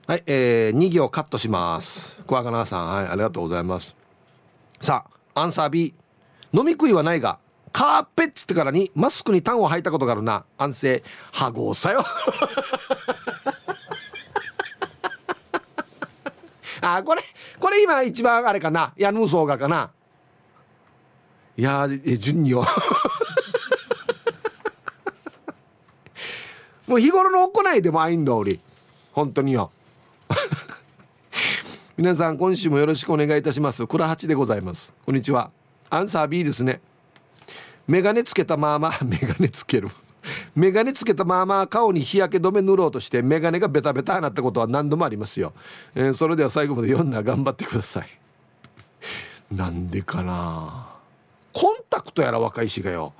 [0.09, 2.23] はいえー、2行カットします。
[2.27, 3.95] クワガナさんはいありがとうございます。
[4.81, 5.95] さあアンサー B
[6.57, 7.39] 飲み食いはないが
[7.71, 10.47] カーペッツってからにマスクにタンを履いたことがあるな。
[10.57, 11.03] 安静。
[11.31, 12.03] ハゴさよ。
[16.81, 17.23] あこれ
[17.59, 18.95] これ今一番あれかな。
[18.97, 19.91] ヤヌーソーガかな。
[21.59, 22.65] いやえ順によ。
[26.89, 28.59] もう日頃の行いでもあいんだ俺。
[29.13, 29.71] 本当によ。
[31.99, 33.87] 皆さん今週もよろしくお願いいたします。
[33.87, 34.95] 倉八でございます。
[35.05, 35.51] こんにちは。
[35.91, 36.81] アンサー B ですね。
[37.87, 39.91] メガネつけたまま メガネつける。
[40.55, 45.53] メガネつけたまま顔に日焼け止め塗ろうとしてメガネがベタベタになったことは何度もありますよ、
[45.95, 48.09] えー、それでは最後まで読んだ頑張ってください。
[49.53, 50.89] なんでかな？
[51.53, 53.13] コンタクトやら若いしがよ。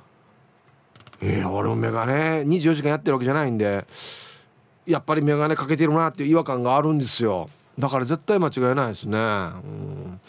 [1.21, 3.87] えー、俺もメガネ24時間やってるわけじゃないんで
[4.85, 7.49] やっぱりメガネかけてるなっていう違和感があるんですよ。
[7.79, 9.17] だから絶対間違いないですね。
[9.17, 10.19] うん。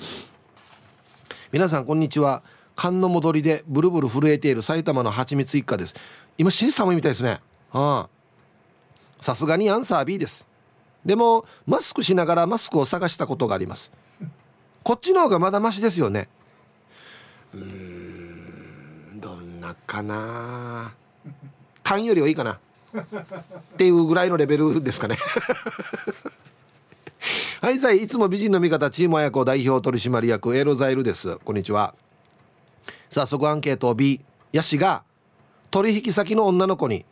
[1.50, 2.42] 皆さんこんにちは。
[2.74, 5.94] 寒の戻りでブルブル震えている埼玉の蜂蜜一家です。
[6.36, 7.40] 今死に寒いみたいですね。
[7.72, 10.46] さすがにアンサー B です。
[11.06, 13.90] でもマスクしながらマスクを探したことがあります。
[14.82, 16.28] こっちの方がまだマシですよね。
[17.54, 20.92] うんどんなかな。
[21.82, 22.60] 単よりはいいかな。
[22.94, 23.02] っ
[23.78, 25.16] ていうぐらいのレベルですかね。
[27.60, 31.36] はいさいいつも美人の味方チーム親子代表取締役エロザイルです。
[31.44, 31.94] こんにちは。
[33.10, 34.20] 早速アンケート B
[34.52, 35.02] ヤシが
[35.70, 37.04] 取引先の女の子に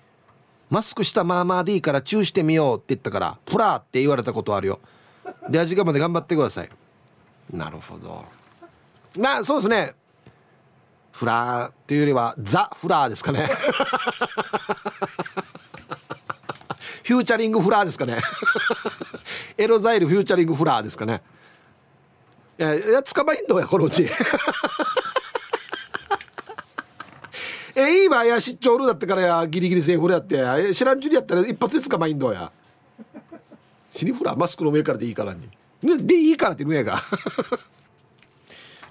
[0.71, 4.81] マスクしたまあまあでいいからチューしてみようって言ったからプラーって言われたことあるよ。
[5.49, 6.71] で時間まで頑張ってください。
[7.53, 8.25] なるほど。
[9.19, 9.95] まあそうですね。
[11.13, 13.49] フラーっていうよりはザ・フラーですかね。
[17.07, 18.19] フューチャリングフラーですかね
[19.57, 21.23] エロザイルフューチャリングフラーですかね。
[22.59, 24.07] いやいや捕まえんのやこのうち。
[27.75, 30.75] えいいわや出張ルだってからやギリギリセーフルやって。
[30.75, 32.51] 知らんちゅりやったら一発で捕まえんのや。
[33.93, 35.49] 死にフラーマスクの上からでいいからに。
[36.07, 37.03] でいいからって言うんやが。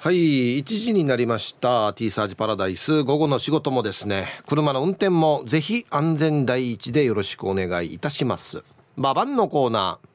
[0.06, 1.92] はい1時になりました。
[1.94, 3.02] T サージパラダイス。
[3.02, 4.28] 午後の仕事もですね。
[4.46, 8.64] 車の運転もぜひ安全第一でよろしくお願いいたします。
[8.98, 10.15] ババンのコーナー、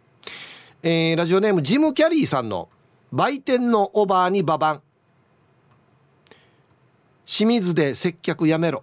[0.82, 2.70] えー、ラジオネームジム・キャリーさんの
[3.12, 4.82] 売店のおばあにババン。
[7.26, 8.82] 清水で接客やめろ。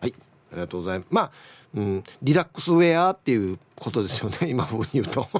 [0.00, 0.14] はい
[0.50, 1.08] ありがとうございます。
[1.10, 1.30] まあ、
[1.74, 5.28] うん、リラックスウェアっていうことですよね 今風に言うと。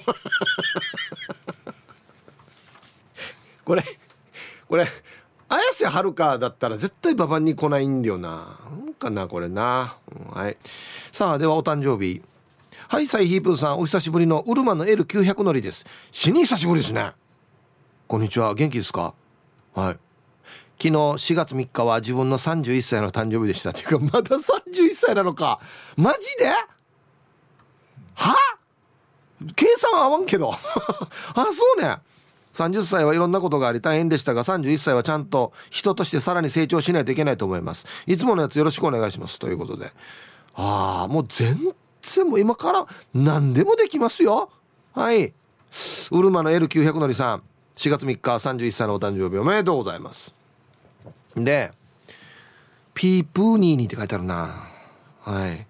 [3.64, 3.82] これ
[4.68, 4.86] これ
[5.48, 8.58] 綾瀬はるかだったら絶対ババンに来ないんだよな。
[8.70, 9.96] なんかなこれな、
[10.30, 10.58] はい。
[11.10, 12.20] さあではお誕生日。
[12.90, 15.84] はいサイヒープーさんお久しぶりのウルマの L900 乗りです。
[16.10, 17.12] 死に久しぶりですね。
[18.06, 19.12] こんにちは元気ですか？
[19.74, 19.98] はい。
[20.78, 25.60] 昨日4月3日は自分の31歳の誕生日でしたっていうか まだ31歳なのか。
[25.96, 26.46] マジで？
[28.14, 28.34] は？
[29.54, 30.50] 計算合わんけど。
[31.34, 31.98] あそうね。
[32.54, 37.84] 30歳はいろんなことがあり大変でしたが31歳はちゃんと人としてさらに成長しないといけないと思います。
[38.06, 39.38] いつものやつよろしくお願いします。
[39.38, 39.92] ということで。
[40.54, 41.74] ああもう全
[42.16, 44.50] 然も今から何でもできますよ。
[44.94, 45.32] はい。
[46.10, 47.42] ウルマの L900 のりさん。
[47.76, 50.34] 4月3日31歳のお誕生日おめでとうございます。
[51.36, 51.70] で
[52.92, 54.66] ピープーニーニって書いてあるな。
[55.22, 55.64] はい。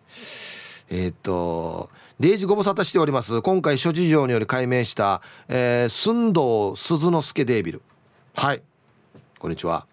[0.88, 3.42] えー、っとデイジご無沙汰しております。
[3.42, 7.82] 今回諸事情により改名した、えー、寸胴鈴之助デービル。
[8.34, 8.62] はい。
[9.38, 9.86] こんにちは。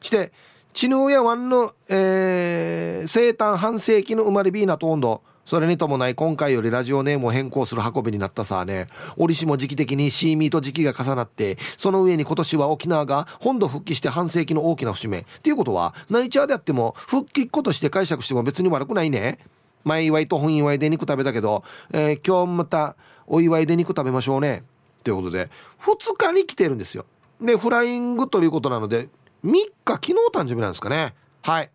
[0.00, 0.30] して
[0.72, 8.86] チヌーヤワンの、えー、生誕半世紀の生まれビーナと温度それに伴い今回よりラジオネームを変更する運びになったさあね。
[9.16, 15.18] 折しも時期的にシーミーと時期が重なってその上に今年は沖縄が本土復帰して半世紀の大きな節目。
[15.18, 19.38] っていうことはナイチャーであっても復帰っ子として解釈しても別に悪くないね。
[19.84, 24.62] 前祝いと本祝いで肉食べたけど、えー、今日またお祝いで肉食べましょうね。
[25.02, 25.50] ということで
[25.80, 27.04] 2日に来てるんですよ。
[27.40, 29.08] でフライングということなので
[29.44, 31.14] 3日昨日誕生日なんですかね。
[31.42, 31.70] はい。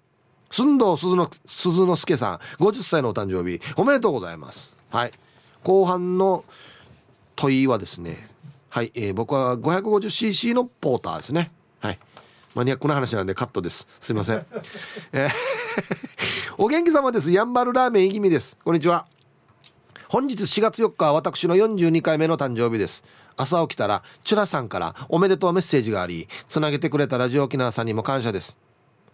[0.50, 4.76] 寸藤鈴の鈴之助さん50歳のお誕生日おめでとうございます。
[4.90, 5.12] はい。
[5.64, 6.46] 後半の
[7.36, 8.30] 問いはですね
[8.70, 11.52] はい、えー、僕は 550cc のポーターですね。
[11.80, 12.00] はい。
[12.54, 13.88] マニアックな話なんでカットです。
[14.00, 14.46] すいません、
[15.12, 15.32] えー、
[16.58, 17.32] お元気様です。
[17.32, 18.58] やんばるラーメンいぎみです。
[18.64, 19.06] こんにちは。
[20.10, 23.04] 本日4月4日は私の42回目の誕生日です。
[23.36, 28.58] 朝起きたらチュラさんからおめでとうメッセージがありつなげてくれたラジオ沖縄さんにも感謝です。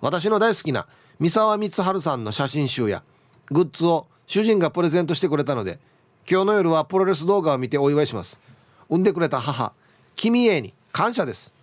[0.01, 0.87] 私の大好きな
[1.19, 3.03] 三沢光晴さんの写真集や
[3.51, 5.79] グッズを主人がプレゼントしてくれたので
[6.29, 8.39] 今日の夜はプロレス動画を見てお祝いします。
[8.89, 9.73] 産んでくれた母
[10.15, 11.53] 君へに感謝です。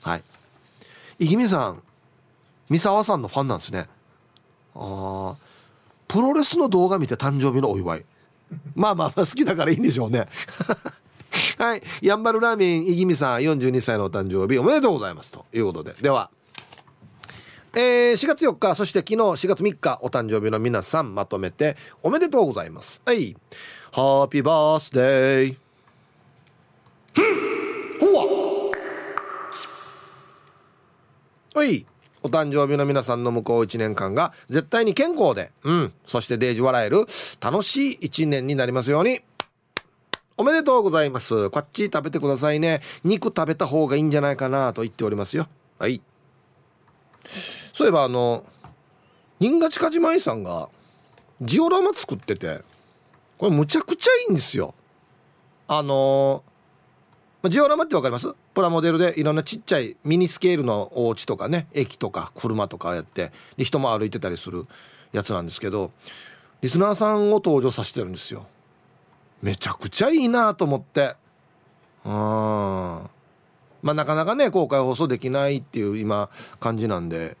[0.00, 0.22] はい。
[1.18, 1.82] いきみさん
[2.68, 3.86] 三沢さんのファンなんですね。
[4.74, 5.36] ああ
[6.08, 8.04] プロレスの動画見て誕生日のお祝い。
[8.74, 10.28] まあまあまあ好きだからいいんでしょうね。
[11.58, 11.82] はい。
[12.00, 15.94] やんばるラーメンいぎみさん42歳のお誕生日おめでとうございますということで。
[16.00, 16.30] では
[17.78, 23.36] えー、4月4日そして昨日4月3日お誕生日の皆さんまとめておめでとうございますはい
[23.92, 25.56] ハッピーバースデー
[28.00, 28.72] ほわ
[31.54, 31.84] はい
[32.22, 37.04] お誕生日の皆さんの向こう1年間が絶対に健康で、うん、そしてデージ笑える
[37.42, 39.20] 楽しい1年になりますように。
[40.38, 41.48] おめでとうございます。
[41.48, 42.82] こっち食べてくださいね。
[43.04, 45.48] 肉食べた方がいいんじゃないかなと言っておりますよ。
[45.78, 46.02] はい。
[47.76, 48.42] そういえばあの
[49.38, 50.70] 新賀近島愛さんが
[51.42, 52.62] ジオラマ作ってて
[53.36, 54.74] これむちゃくちゃいいんですよ。
[55.68, 56.42] あの
[57.44, 58.34] ジオラマって分かります？
[58.54, 64.66] プラモデルでいろんなちっちゃいミニスケールのお家とかね駅とか車とかやってで人も歩いてたりする
[65.12, 65.90] やつなんですけど
[66.62, 68.46] リスナーさんを登場させてるんですよ。
[69.42, 71.14] めちゃくちゃいいなと思って。
[72.06, 73.10] うん。
[73.86, 77.36] まあなかなかね公開放送できないっていう今感じなんで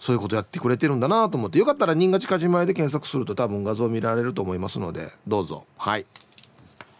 [0.00, 5.64] そういうことやってくれてるんだなと思ってよかったら新賀近島で検索すると多分画像見られると思いますのでどうぞ。
[5.76, 6.06] はい。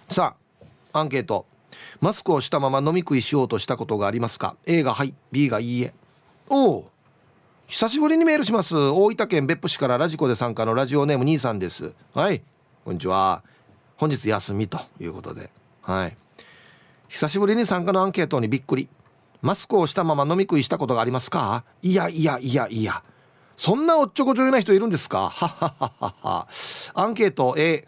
[0.09, 0.37] さ
[0.93, 1.45] あアンケート。
[2.01, 5.93] マスクをしたまま飲み食いしようとしたことがありますか？A がはい B がいいえ。
[6.49, 6.91] おお
[7.67, 8.77] 久しぶりにメールします。
[8.77, 11.93] 大分県別府市からラジコで参加のラジオネーム兄さんです。
[12.15, 12.43] はい
[12.85, 13.43] こんにちは。
[13.97, 15.51] 本日休みということで。
[15.83, 16.17] はい。
[17.09, 18.89] 久しぶりに参加のアンケートにびっくり。
[19.41, 21.65] マスクをしたまま飲み食いしたことがありますか？
[21.83, 23.03] いやいやいやいや。
[23.57, 25.31] そんなおっちょこちょいな人いるんですか？
[25.31, 26.49] ははははは。
[26.95, 27.87] アンケート A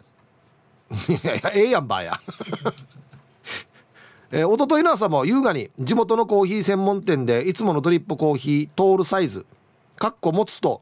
[1.09, 2.19] いやいやええやんばや。
[4.31, 9.45] えー、おとといの朝も優雅に地元のコーヒー専門店でいつものドリップコーヒー通るサイズ
[9.97, 10.81] かっこ持つと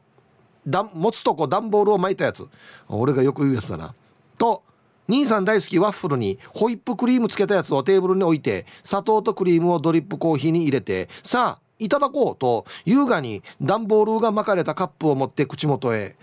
[0.68, 2.46] だ持つとこ段ボールを巻いたやつ。
[2.88, 3.92] 俺がよく言うやつだな。
[4.38, 4.62] と
[5.10, 16.14] 兄さん大好きワッフルにホイップクリームつけたやつをテーブルに置いて砂糖とクリームをドリップコーヒーに入れてさあいただこうと優雅に段ボールが巻かれたカップを持って口元へ。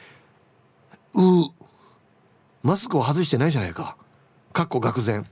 [1.15, 1.21] う
[2.63, 3.97] マスクを外してないじゃないか。
[4.53, 5.25] かっこ愕然。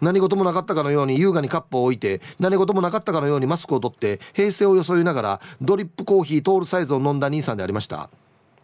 [0.00, 8.10] 何事もなかったかのように優雅にカップを置いて何事もなかったかのようにマスクを取って平静を装いながらドリップコーヒートールサイズを飲んだ兄さんでありました。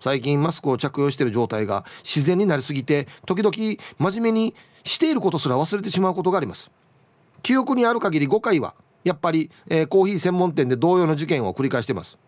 [0.00, 3.52] 最近マスクを着用している状態が自然になりすぎて時々
[3.98, 6.70] 真面目にしていることすら忘れてしまうことがあります。
[7.42, 12.18] 記憶にある限り5回はやっぱり、えー、コーヒー専門店で同様の事件を繰り返しています。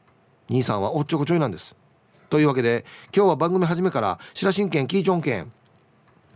[0.49, 1.77] 兄さんはおっちょこちょいなんです。
[2.29, 5.53] というわけで今日は番組始めから白新県キーチョン県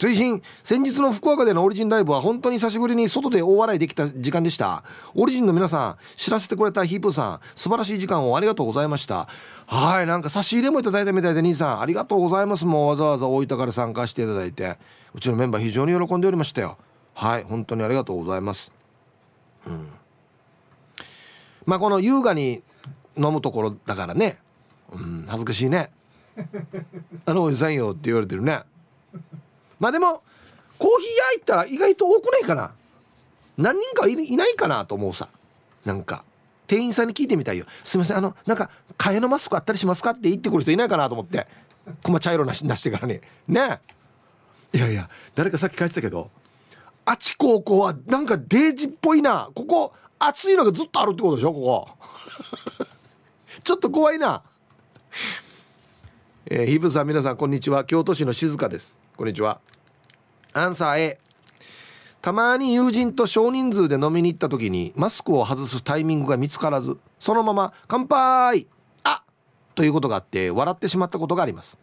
[0.05, 0.43] 追伸。
[0.63, 4.85] 先日の福岡でのオリジンライブは本当に久しぶりに外で大笑いできた時間でした。
[5.15, 9.29] オリジンの皆さん知らせてくれたヒープーさん素晴らしい時間をありがとうございました。
[9.67, 12.67] はいなんか差し入れもいただいたみたいで兄さんありがとうございます。
[12.67, 14.77] もうわざわざ大分から参加していただいて。
[15.15, 16.77] うちのメンバー非常に喜んでおりましたよ。
[17.15, 18.73] はい本当にありがとうございます。
[19.67, 19.89] うん。
[21.65, 22.63] まあこの優雅に
[23.17, 24.37] 飲むところだからね。
[24.93, 25.89] うん恥ずかしいね。
[27.25, 28.65] あのおじさんよって言われてるね。
[29.81, 30.23] まあでも
[30.79, 32.73] コーヒー屋行ったら意外と多くないかな？
[33.57, 35.29] 何人かいないかなと思うさ。
[35.85, 36.25] なんか
[36.67, 37.67] 店員さんに聞いてみたいよ。
[37.85, 41.47] すいませんあのなんか替えのマスクあったりしますかって言ってくる人いないかなと思って。
[42.03, 43.21] 熊茶色なしなしてからに。
[43.49, 43.81] ね
[44.73, 46.31] いやいや誰かさっき書いてたけど。
[47.05, 49.51] あち高校はなんかデージっぽいな。
[49.55, 51.89] ここ暑いのがずっとあるってことでしょここ。
[53.63, 54.43] ちょっと怖いな。
[56.47, 57.85] えー、ヒブさん皆さんこんにちは。
[57.85, 59.61] 京都市の静香ですこんにちは。
[60.55, 61.19] アンサー A
[62.21, 68.67] たまに友人と少人数で飲みに行った時にマスクを外すタイミングが見つからずそのまま「乾杯!」
[69.05, 69.23] あ
[69.77, 71.79] ということがあって笑ってしまったことがあります。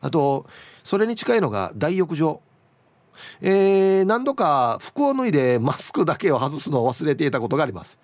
[0.00, 0.46] あと
[0.82, 2.40] それに近いのが大浴場。
[3.40, 8.00] えー、何度か服を脱いでマスクだけを外すのを忘れていたことがあります。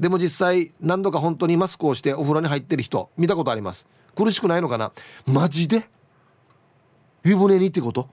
[0.00, 3.86] でも実際何度か本当にマスクをしてお風呂に入ってる人見たことあります。
[4.16, 4.90] 苦しくないのかな？
[5.26, 5.88] マジで？
[7.24, 8.08] 湯船にってこと？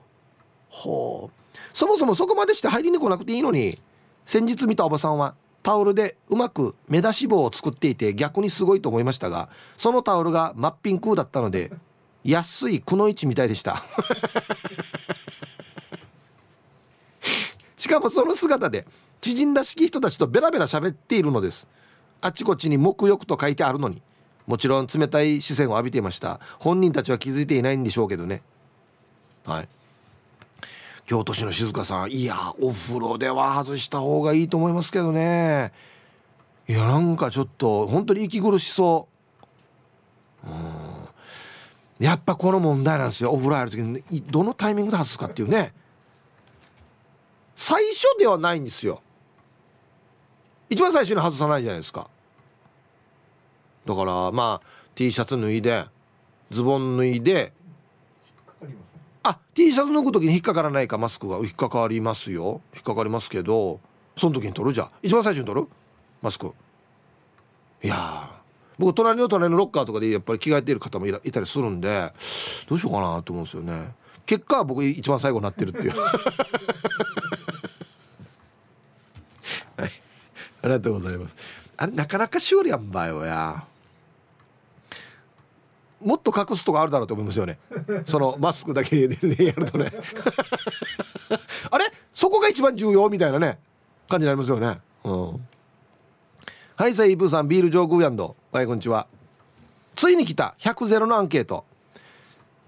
[0.68, 1.34] ほう。
[1.72, 3.78] そもそもそこまでして入りに来なくていいのに
[4.24, 11.70] 先日見たおばさんはタオルでうまく目出し棒を作っていて逆にすごいと思いましたがそのタオルが真っピンクだったので
[12.24, 13.82] 安いくのいちみたいでした。
[17.76, 18.86] しかもその姿で
[19.20, 21.66] 知人らしき人たちとベラベラ喋っているのです。
[22.20, 24.00] あちこちに沐浴と書いてあるのに。
[24.46, 26.40] もちろん冷たい視線を浴びていました。
[26.58, 28.42] 本人たちは気づいていないんでしょうけどね。
[29.44, 29.68] はい。
[31.06, 35.72] 京都市の静香さんいやお風呂では外した方がいいと思いますけどね。
[36.68, 39.08] いやなんかちょっと本当に息苦しそ
[40.44, 40.48] う。
[40.48, 40.50] う
[42.02, 42.04] ん。
[42.04, 43.30] やっぱこの問題なんですよ。
[43.30, 45.72] お風呂入る時にどのタイミングで外すかっていうね。
[47.54, 49.02] 最初ではないんですよ。
[50.70, 52.08] 一番最初に外さないじゃないですか。
[53.86, 55.84] だからまあ T シャツ脱いで
[56.50, 57.52] ズボン脱いで
[59.24, 61.36] あ T シャツ脱ぐ時に引っかからないかマスクが。
[61.38, 62.60] 引っかかりますよ。
[62.74, 63.80] 引っかかりますけど
[64.16, 64.74] その時に取る？
[64.74, 65.68] じゃん一番最初に取る？
[66.20, 66.52] マスク
[67.82, 68.30] いや
[68.78, 72.12] 僕隣の隣のロッカーとかでやっぱり着替えている方もいたりするんで
[72.68, 73.94] どうしようかなと思うんですよね。
[74.24, 75.92] 結果は僕一番最後になってるっていう。
[76.00, 76.06] は
[79.86, 79.90] い。
[80.62, 81.36] ありがとうございます。
[81.76, 83.64] あれなかなか修理やんばよや。
[86.04, 87.58] もっと隠すとこあるだろうと思いますよね。
[88.04, 89.92] そのマスクだけで、ね、やるとね。
[91.70, 91.84] あれ？
[92.12, 93.58] そこが一番重要みたいなね。
[94.08, 94.80] 感じになりますよね。
[95.04, 95.48] うん。
[96.76, 98.36] はいさあイブーさんビール上空やんど。
[98.50, 99.06] はいこんにちは。
[99.94, 100.54] ついに来た。
[100.58, 101.64] 100ゼロのアンケート。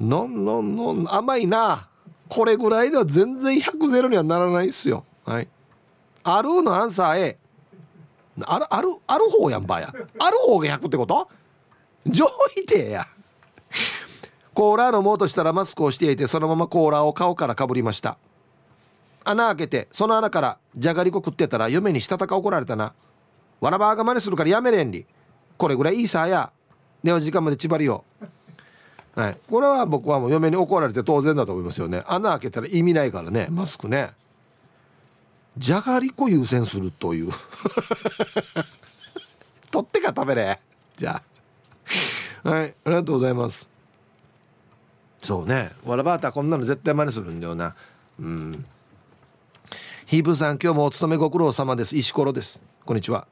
[0.01, 1.89] のんのんのん甘いな。
[2.29, 5.05] これぐらいでは全然100ゼロにはならないっすよ。
[5.25, 5.49] はい。
[6.23, 7.39] あるのアンサー A
[8.43, 9.93] あるあるある方やんばや。
[10.19, 11.29] ある方が100ってこと？
[12.07, 12.27] 上
[12.57, 13.07] 位定や
[14.55, 18.17] コーラ飲もうとしたらマスクをしていてそのままコーラを顔からかぶりました。
[19.25, 22.95] 穴開けてその穴からじゃがりこ食ってたら嫁にしたたか怒られたな。
[23.61, 25.07] わらばーが真似するからやめれんり。
[25.57, 26.53] これぐらいいいさや。
[27.03, 28.05] では時間まで縛りよ
[29.15, 29.39] はい。
[29.49, 32.03] これは僕はもう嫁に怒られて当然だと思いますよね。
[32.07, 33.49] 穴開けたら意味ないからね。
[33.51, 34.13] マスクね。
[35.57, 37.33] じゃがりこ優先するという。
[39.71, 40.61] 取ってか食べれ。
[40.97, 41.23] じゃあ。
[42.45, 43.69] はいありがとうございます。
[45.23, 45.73] そうね。
[45.87, 47.75] わらばーたこんなの絶対真似するんだよな。
[48.21, 48.65] うん。
[50.05, 51.97] ヒープさん今日もお勤めご苦労様です。
[51.97, 52.61] 石ころです。
[52.85, 53.27] こんにちは。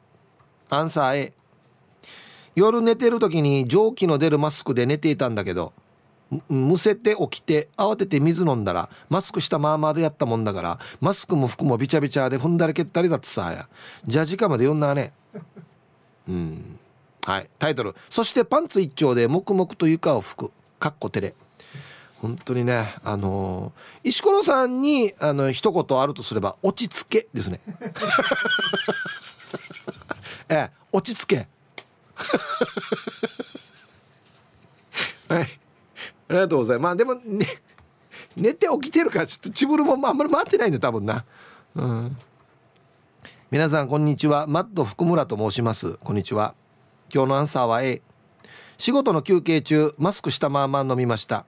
[0.70, 1.32] アンサー A
[2.54, 5.74] 夜寝てる時に蒸気の出るマスクで寝ていたんだけど
[6.48, 13.68] むせて起きて慌てて水飲んだらマスクしたまあまあでやったもんだからマスクも服もびちゃびちゃで踏んだり蹴ったりだってさや。
[14.06, 15.12] じゃあ時間まで読んだね。
[16.26, 16.78] うん。
[17.24, 17.48] はい。
[17.58, 21.34] タイトル「そしてパンツ一丁で黙々と床を拭く」かっこ照れ。
[22.20, 27.60] 本当にねあのー、石ころさんにあの一言あるとすれば「落ち着け」ですね。
[30.48, 31.48] ええ落ち着け。
[35.28, 35.58] はい。
[36.28, 36.82] ありがとうございます。
[36.82, 37.46] まあでもね
[38.36, 41.24] 寝て起きてるからちょっとチブルもあんまり回ってないんだ多分な。
[41.74, 42.16] うん。
[43.50, 44.46] 皆さんこんにちは。
[44.46, 45.94] マッド福村と申します。
[46.04, 46.54] こんにちは。
[47.14, 48.00] 今日のアンサーは A
[48.78, 51.44] 仕事の休憩中マスクしたまま飲みました。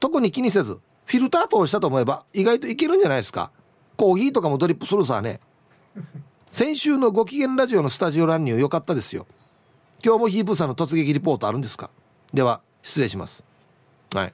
[0.00, 3.50] 特に気にせずフィルター通したと思えば意外といけるんじゃないですか。
[3.96, 5.40] コーヒーとかもドリップするさね。
[6.50, 9.26] 先週のご機嫌ラジオのスタジオ乱入良かったですよ。
[10.04, 11.90] 今日もヒープさんの突撃リポートあるんですか？
[12.32, 13.44] では失礼します。
[14.12, 14.32] はい。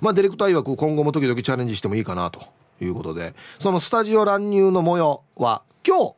[0.00, 2.42] まあディレクター曰く今後も時々チャレンジしてもいいかなと
[2.80, 6.14] いうことでそのスタジオ乱入の模様は今日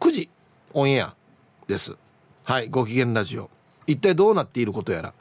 [0.00, 0.30] 9時
[0.72, 1.14] オンエア
[1.66, 1.96] です。
[2.44, 3.48] はいご機嫌ラジオ。
[3.86, 5.14] 一体どうなっていることやら。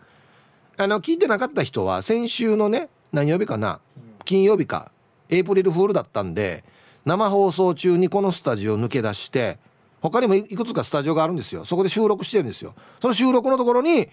[0.76, 3.80] あの聞いてなかった人は先週のね何曜日かな
[4.26, 4.92] 金曜日か
[5.30, 6.66] エイプリルフールだったんで
[7.06, 9.58] 生放送中にこのスタジオ抜け出して
[10.02, 11.64] 他にもいくつかスタジオがあるんですよ。
[11.64, 12.76] そこで収録してるんですよ。
[13.02, 14.10] その収録のところに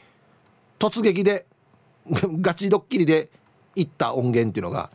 [0.79, 1.47] 突撃で
[2.41, 3.29] ガチドッキリで
[3.75, 4.91] 行った音源っていうのが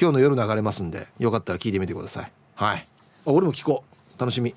[0.00, 2.32] 今日の夜流れますんでよかったら聞いてみてください。
[2.56, 2.88] はい。
[3.24, 4.20] 俺も聞こう。
[4.20, 4.52] 楽しみ。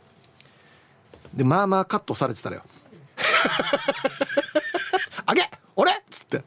[1.35, 2.63] でまあまあカットされてたらよ。
[5.25, 5.91] あげ俺？
[5.91, 6.43] っつって。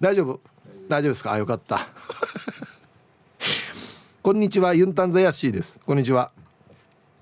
[0.00, 0.40] 大丈夫？
[0.88, 1.32] 大丈夫ですか？
[1.32, 1.80] あよかった。
[4.22, 4.74] こんにちは。
[4.74, 5.80] ユンタンザヤシーです。
[5.86, 6.30] こんにちは。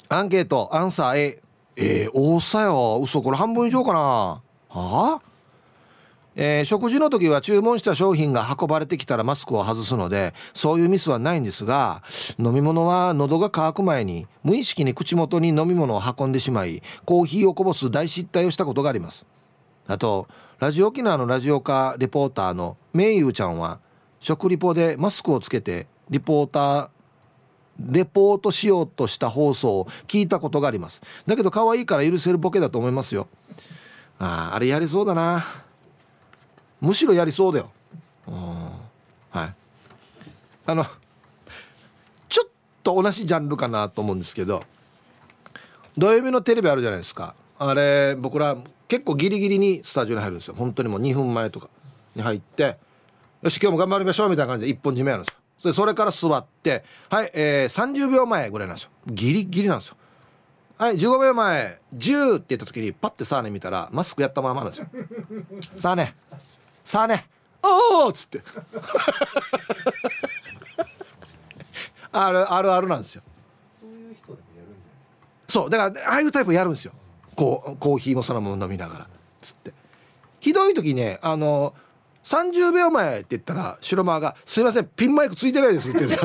[0.08, 1.42] アンケートアンサー A
[1.76, 3.20] えー、多さよ嘘。
[3.22, 3.98] これ半分以上かな。
[3.98, 5.20] はあ？
[6.38, 12.02] えー、食事の時は注文した商品が運ばれてきたらマスクを外すのでそういうミスはないんですが
[12.38, 19.24] 飲み物は喉が渇く前に無意識に口元に飲み物を運んでしまいコーヒーをこぼす大失態をしたことがあります。
[19.88, 20.28] あと
[20.58, 23.80] ラジオ沖縄のラジオカレポーターのめいゆうちゃんは
[24.20, 26.88] 食リポでマスクをつけてリポーター
[27.78, 31.00] レポートしようとした放送を聞いたことがあります。
[31.26, 33.28] だけど可愛いから許せるボケだと思いますよ。
[34.18, 35.65] あああれやりそうだな。
[36.80, 37.70] むしろやりそうだよ。
[39.30, 39.54] はい。
[40.66, 40.84] あの
[42.28, 42.48] ちょっ
[42.82, 44.64] と同じジャンルかなと思うんですけど
[45.96, 47.34] 土曜日のテレビあるじゃないですか。
[47.58, 48.56] あれ僕ら
[48.88, 50.54] 結構ギリギリにスタジオに入るんですよ。
[50.54, 51.68] 本当にもう2分前とか
[52.14, 52.76] に入って
[53.42, 55.40] よし今日も頑張りましょうみたいな感じで一本締めやるんですよ。
[55.70, 58.90] でそれから座ってはい、えー、30秒前ぐらいなんですよ。
[59.06, 59.96] ギリギリなんですよ。
[60.78, 64.86] はい15秒前10って言った時にパッてサーネ見たらマスクやったままなんですよ。
[65.78, 66.14] さあね
[66.86, 67.26] さあね。
[67.64, 68.40] おおっつって。
[72.12, 73.22] あるあるあるなんですよ。
[75.48, 76.92] そうだからああいうタイプやるんですよ。
[77.34, 79.08] こうコーヒーもそのまま飲みながら
[79.42, 79.72] つって。
[80.38, 81.74] ひどい時ねあの
[82.22, 86.16] 30秒前って言ったら白間が「すいませんピンマイクついてないです」って言って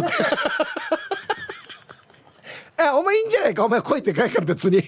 [2.78, 3.66] えお前いいんじゃないか？
[3.66, 4.84] お前来いって書いから別に。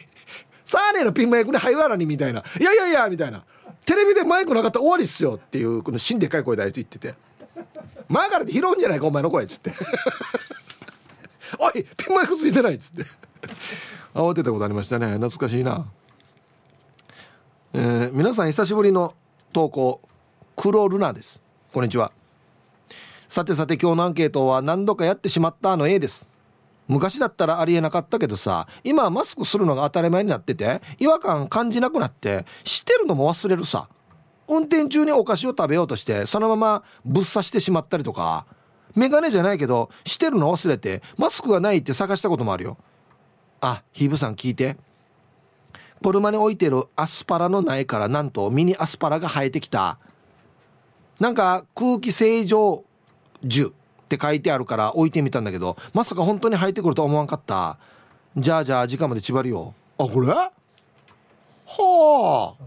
[0.65, 3.43] サーネのピンマイクに入らにみたいな「いやいやいや」みたいな
[3.85, 7.15] 「テレビでマイクなかったら終わりっすよ」っていうこの芯でかい声であいつ言ってて
[8.07, 9.73] 「前からで拾うんじゃないかお前の声」っつって
[11.59, 13.05] 「おいピンマイクついてない」っつって。
[14.13, 15.07] 慌てたことありましたね。
[15.13, 15.85] 懐かしいな。
[17.73, 19.15] えー、皆さん久しぶりの
[19.51, 20.01] 投稿
[20.55, 21.41] 黒ルナです。
[21.73, 22.11] こんにちは。
[23.27, 26.27] さてさて今日のアンケートは何度かやってしまったの A です。
[26.87, 33.89] 昔だったらありえなかったけどさ今はマスクするのが当たり前になってて違和感感じなくなってしてるのも忘れるさ。
[34.47, 38.45] 運転中にお菓子を食べようとしてそのままぶっ刺してしまったりとか
[38.93, 42.77] メガネじゃないけどしてるの忘れてマスクがないって探したこともあるよ。
[43.61, 44.77] あヒーブさん聞いて。
[46.03, 49.97] 車に置いてるアスパラの苗からなんとミニアスパラが生えてきた。
[51.19, 52.83] なんか空気清浄
[53.43, 53.73] 樹。
[54.13, 57.77] って書いてあるから置いてみたんだけどまさか本当に生えてくるとは思わんかった。
[58.37, 60.27] じゃあじゃあ時間まで縛るよあこれ？
[60.27, 60.51] は
[62.59, 62.63] あ。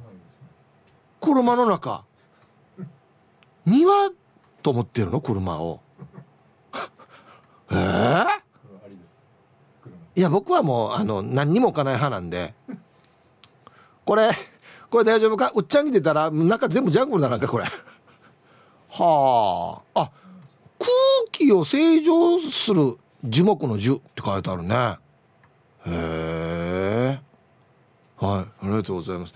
[1.21, 2.05] 車の中。
[3.65, 4.11] 庭
[4.63, 5.21] と思ってるの？
[5.21, 5.81] 車を。
[7.71, 8.27] ええー、
[10.17, 12.55] いや僕はもうあの何にも置かない派なんで。
[14.05, 14.31] これ
[14.89, 15.51] これ大丈夫か？
[15.55, 17.65] うっちゃんに出たら中全部ジャングルだなんかこれ。
[18.89, 20.01] はあ。
[20.01, 20.11] あ
[21.31, 24.99] 気を清浄する樹木の樹って書いてあるね。
[25.87, 27.21] へえ
[28.17, 29.35] はいありがとうございます。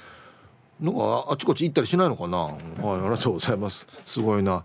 [0.80, 2.38] なんかあちこち行ったりしないのかな？
[2.38, 3.86] はいありがとうございます。
[4.06, 4.64] すごいな。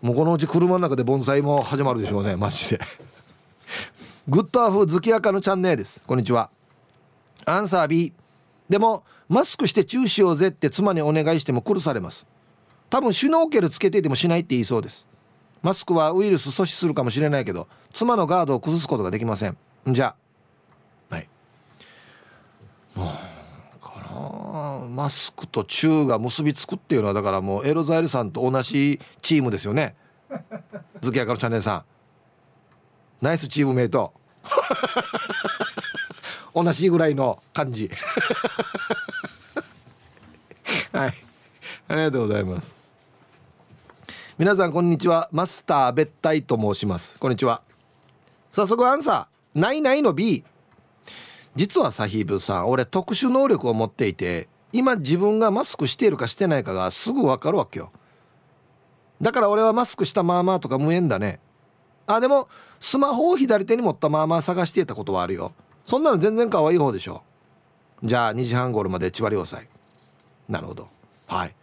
[0.00, 2.80] もうこのうち車の中で盆栽も始まるでしょうねマジで。
[4.28, 6.02] グッドアフ月明のチャンネルです。
[6.06, 6.50] こんにちは。
[7.44, 8.12] アンサー B
[8.68, 12.26] でもマスクしてチューしようぜって妻にお願いしても苦されます。
[12.88, 15.06] 多分シュノーケルつけててもしないって言いそうです。
[15.64, 19.56] マスクはウイルス阻止するかもしれないけど妻のガードを崩すことができません。
[19.88, 20.14] じゃ
[21.10, 21.14] あ。
[21.14, 21.28] はい。
[22.94, 23.06] もう
[23.80, 24.86] かな。
[24.86, 29.94] マスクとチューが結びつくっていうのはだからもうエロザイルさんと同じチームですよね。
[31.00, 31.84] 月明のチャンネルさん。
[33.24, 34.12] ナイスチームメイト。
[36.54, 37.90] 同じぐらいの感じ。
[40.92, 41.14] はい。
[41.88, 42.83] ありがとうございます
[44.36, 45.28] 皆さんこんにちは。
[45.30, 47.20] マスター別体と申します。
[47.20, 47.62] こんにちは。
[48.50, 49.60] 早速アンサー。
[49.60, 50.42] ないないの B
[51.54, 57.92] 実はサヒーブさん俺特殊能力を持っていて今自分がマスクしているかしてないかがすぐ分かるわけよ。
[59.22, 61.38] だから俺はマスクしたまあまあとか無縁だね。
[62.08, 62.48] あでも
[62.80, 65.52] スマホを左手に持ったまあまあ探していたことはあるよ。
[65.86, 67.22] そんなの全然可愛い方でしょ。
[68.02, 69.68] じゃあ2時半頃まで千葉良斎
[70.48, 70.88] なるほど。
[71.28, 71.54] はい。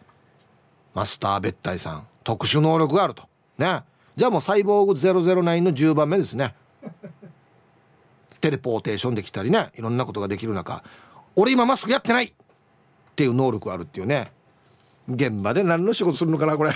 [0.94, 2.08] マスター別体さん。
[2.24, 3.24] 特殊能力があると。
[3.58, 3.84] ね。
[4.16, 6.54] じゃあもうサイボーグ009の10番目ですね。
[8.40, 9.72] テレポーテーションできたりね。
[9.78, 10.84] いろんなことができる中。
[11.36, 12.26] 俺今マスクやってない。
[12.26, 12.34] っ
[13.16, 14.32] ていう能力あるっていうね。
[15.08, 16.74] 現場で何の仕事するのかなこれ。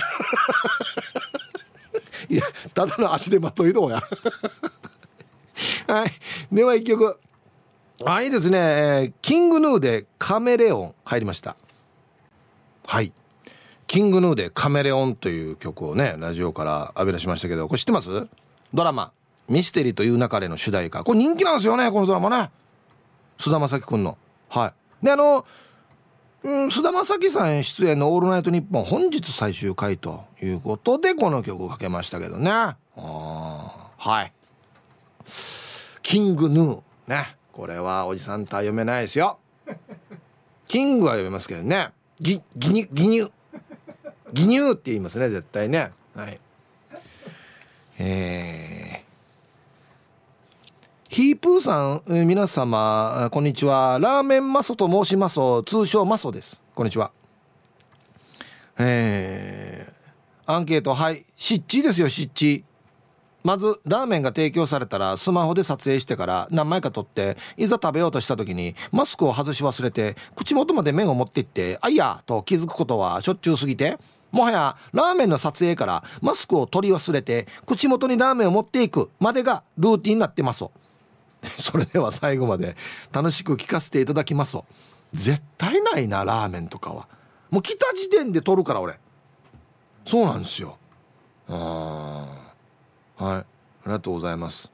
[2.28, 2.42] いや
[2.74, 4.02] ただの足でまといどうや。
[5.86, 6.12] はい。
[6.52, 7.18] では一曲。
[8.04, 9.14] あいいですね。
[9.22, 11.56] キングヌーでカメレオン入りました。
[12.86, 13.12] はい。
[13.86, 18.26] キングヌーでカメレオンという曲をね、ラジオから浴び出しましたけど、これ知ってます？
[18.74, 19.12] ドラマ、
[19.48, 21.04] ミステリーという中での主題歌。
[21.04, 22.50] これ人気なんですよね、このドラマね。
[23.38, 24.18] 菅田将暉くんの。
[24.48, 24.72] は
[25.02, 25.04] い。
[25.04, 25.44] で、あの、
[26.42, 32.50] うん菅田将暉さん出演の「オールナイトニッポン」本日最終回ということでこの曲をかけましたけどね
[32.94, 34.32] はい
[36.02, 39.38] キングヌーねこれはおじさんとは読めないですよ
[40.68, 41.88] キングは読めますけどね
[42.20, 45.92] ギギニギニュギニューって言いますね絶対ね。
[46.14, 46.38] はい。
[47.98, 53.98] えー、ヒープーさん、皆様こんにちは。
[54.00, 56.60] ラーメンマソと申します通称マソです。
[56.74, 57.10] こんにちは。
[58.78, 61.24] えー、アンケートはい。
[61.36, 62.64] 湿地ですよ湿地
[63.42, 73.98] まずラーメンが提供されたらスマホで撮影してから何枚か撮っていざ食べようとした時にマスクを外し忘れて口元まで麺を持っていってあいやと気づくことはしょっちゅうすぎて
[74.32, 80.64] もはやラーメンの撮影からマスクを取り忘れて口元にラーメンを持っていくまでがルーティンになってます
[81.58, 82.76] それでは最後まで
[83.12, 84.56] 楽しく聞かせていただきます
[85.12, 87.08] 絶対ないなラーメンとかは。
[87.50, 88.98] もう来た時点で撮るから俺。
[90.04, 90.76] そうなんですよ。
[91.48, 92.26] あ
[93.18, 93.36] あはい。
[93.38, 93.44] あ
[93.86, 94.70] りがとうございます。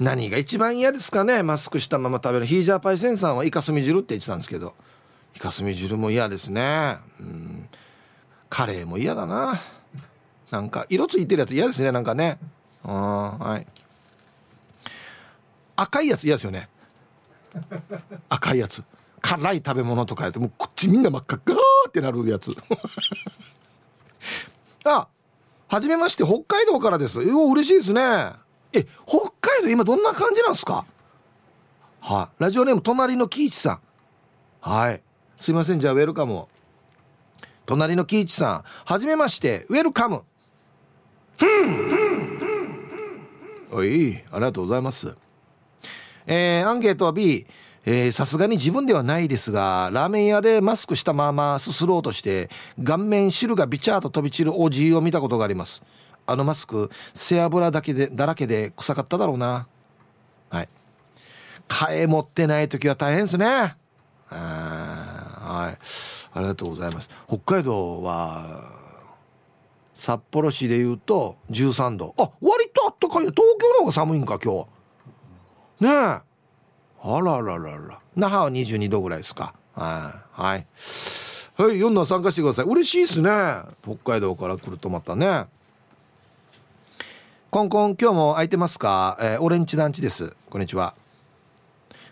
[0.00, 2.46] 何が一番嫌ですかねマスクしたまま食べる。
[2.46, 4.74] ヒージャーパイセンさんはイカスミ汁って言ってたんですけど。
[5.34, 6.98] イカスミ汁も嫌ですね。
[7.20, 7.68] うん。
[8.48, 9.58] カレーも嫌だな。
[10.50, 12.38] なんか色ついてるやつ嫌ですねなんかね。
[12.84, 13.66] あはい。
[15.76, 16.68] 赤いやつ嫌ですよね。
[18.28, 18.82] 赤いやつ。
[19.20, 21.54] 辛い食べ物とかやってもうこっちみんな真っ赤っか
[21.88, 22.52] ってなるやつ。
[24.84, 25.08] あ
[25.66, 27.18] はじめまして、北海道からです。
[27.20, 28.32] お、嬉しいですね。
[28.72, 30.84] え、北海道今どんな感じなんですか？
[32.00, 33.80] はい、ラジオネーム、隣の喜一さん。
[34.60, 35.02] はい。
[35.44, 36.46] すいません、じゃあ、ウェルカム
[37.66, 40.22] 隣の喜一さん、はじめまして、ウェルカム。
[43.70, 45.14] おい、ありがとうございます。
[46.26, 47.46] えー、アンケートは B。
[48.12, 52.48] さすがに自分ではないですがラーメン屋でマスクしたまますすろうとして
[52.82, 55.82] 顔面汁がビチャーと飛び散るおじいを見たことがあります
[56.24, 59.68] あのマスク背脂だけでだらけで臭かっただろうな
[60.48, 60.68] はい
[61.68, 63.76] 替え持ってない時は大変ですね
[65.44, 65.78] はい。
[66.32, 67.10] ありがとうございます。
[67.28, 68.72] 北海道は
[69.94, 72.14] 札幌市でいうと13度。
[72.18, 74.66] あ割とあったかい東京の方が寒いんか今
[75.80, 75.84] 日。
[75.84, 75.92] ねえ。
[75.92, 76.22] あ
[77.02, 78.00] らららら。
[78.16, 79.54] 那覇は22度ぐらいですか。
[79.74, 80.42] はい。
[80.42, 80.66] はい。
[81.56, 82.64] はい4の参加してください。
[82.64, 83.30] 嬉しいですね。
[83.82, 85.46] 北海道から来るとまたね。
[87.50, 90.34] コンコン今日も空いてますか、えー、オレンジ団地です。
[90.50, 90.94] こんにちは。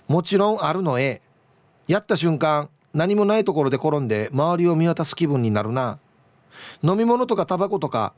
[0.07, 1.21] もちろんあるのえ
[1.89, 5.99] やった瞬間何もないところで転んで周りを見渡す気分になるな。
[6.83, 8.13] 飲み物とかタバコとか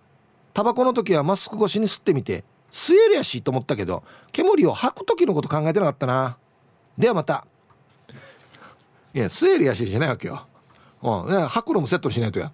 [0.53, 4.03] タバコの時はマスク越しに吸ってみて吸えるやしと思ったけど
[4.33, 6.39] 煙を吐く時のこと考えてなかったな。
[6.99, 7.47] ではまた。
[9.13, 10.47] いやスエリやしじゃないわけよ。
[11.03, 11.49] うん。
[11.49, 12.53] 吐くのもセットしないとや。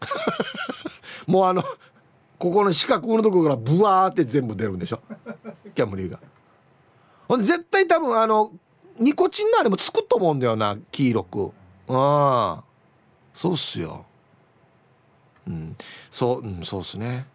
[1.26, 1.62] もうあの
[2.38, 5.00] ここの四角のとこからブワーって全部出るんでしょ。
[5.74, 6.18] キャムリーが。
[7.28, 8.52] ほんで絶対多分あの
[9.00, 11.52] ニコチンのあれもつくと思うんだよな黄色く。
[11.88, 12.64] ああ。
[13.34, 14.04] そうっすよ。
[15.46, 15.76] うん。
[16.10, 17.26] そう、うん、そうっすね。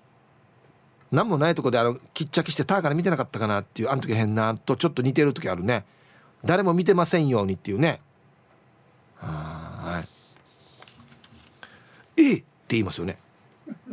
[1.12, 5.86] 何もないとこであのきっちゃきしてターから見てなかったかなっていうあの時変なとちょっと似てる時あるね。
[6.44, 8.00] 誰も見てませんようにっていうね。
[9.18, 10.04] は
[12.18, 12.22] い。
[12.22, 12.38] えっ！
[12.40, 13.18] て言いますよね。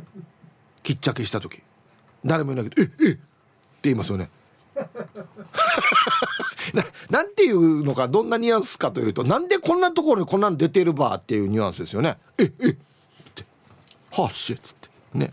[0.83, 1.63] きっちゃけした時。
[2.25, 3.21] 誰もいないけどええって
[3.85, 4.31] 言いますよね
[6.75, 12.19] ななんていうのかどんなニュアンスかというとなんでこんなところにこんなの出てるばっていうニュアンスですよね。
[12.39, 12.77] ええっ
[13.35, 13.45] て。
[14.11, 14.89] はっしっつって。
[15.15, 15.33] ね。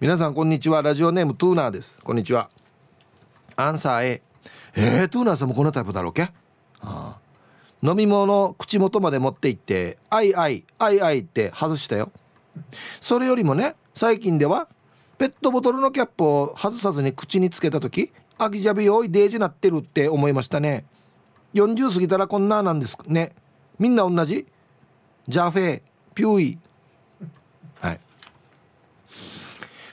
[0.00, 0.82] 皆さんこんにちは。
[0.82, 1.98] ラジオネームトゥーナーです。
[2.02, 2.50] こんにちは。
[3.56, 4.22] アンサー A
[4.74, 6.30] えー、トゥーナーさんもこんなタイプだろうけ、は
[6.80, 7.18] あ、
[7.82, 12.12] 飲み物口元まで持って行って「あいあいあいあい」って外したよ。
[13.00, 14.68] それよりもね最近では
[15.18, 18.12] ペットボトルのキャップを外さずに口につけた時
[18.42, 20.86] アギジャビおいデージなってるって思いましたね。
[21.52, 23.34] 40過ぎたらこんななんですね。
[23.78, 24.46] みんな同じ？
[25.28, 25.82] ジャフェ
[26.14, 26.58] ピューイ。
[27.80, 28.00] はい。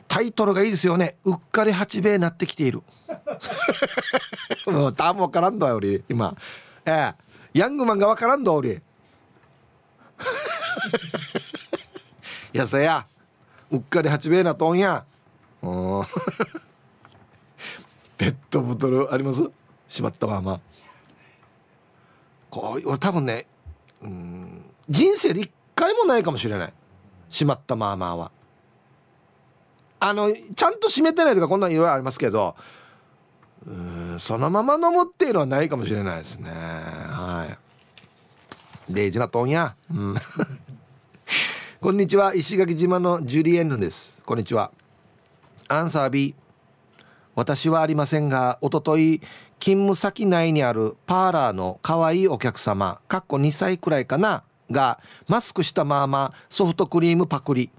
[0.07, 1.17] タイトルがいいですよね。
[1.25, 2.83] うっかり八兵衛なってきている。
[4.71, 6.33] もうたもからんだよ俺今。
[6.85, 7.15] ええ。
[7.53, 8.69] ヤングマンがわからんだ俺。
[8.79, 8.81] い
[12.53, 13.05] やさや。
[13.71, 15.03] うっかり八兵衛なとんや。
[15.61, 15.69] う
[15.99, 16.03] ん
[18.17, 19.49] ペットボトルあります？
[19.87, 20.59] しまったまま。
[22.49, 23.45] こう俺多分ね
[24.01, 26.73] うん人生で一回もないかもしれない。
[27.29, 28.31] しまったまあまあは。
[29.99, 32.55] あのちゃんと閉めてないとかこんなんいろいろありますけど
[33.65, 36.49] うんそのまま飲むっていうのはないかもしれないですね。
[36.51, 38.93] はい。
[38.93, 40.15] デイジなとんやうん。
[41.81, 42.33] こんにちは。
[42.33, 44.21] 石垣島のジュリエンヌです。
[44.25, 44.71] こんにちは。
[45.67, 46.33] アンサー B
[47.37, 49.21] 私はありませんがおととい
[49.59, 57.69] 勤務先内にあるパーラーの可愛いお客様かっこ2歳くらいかながマスクしたままソフトクリームパクリ。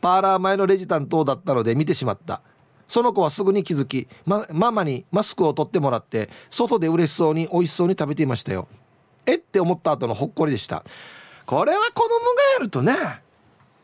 [0.00, 2.42] パーラー前のレジ担当だったので見てしまった。
[2.86, 8.68] その子はすぐに気づき、ま、ママにマスクを取ってもらって外で嬉しそうに美味しそうに食べていましたよ。
[9.26, 10.84] えって思った後のほっこりでした。
[11.44, 12.94] これは子供がやるとね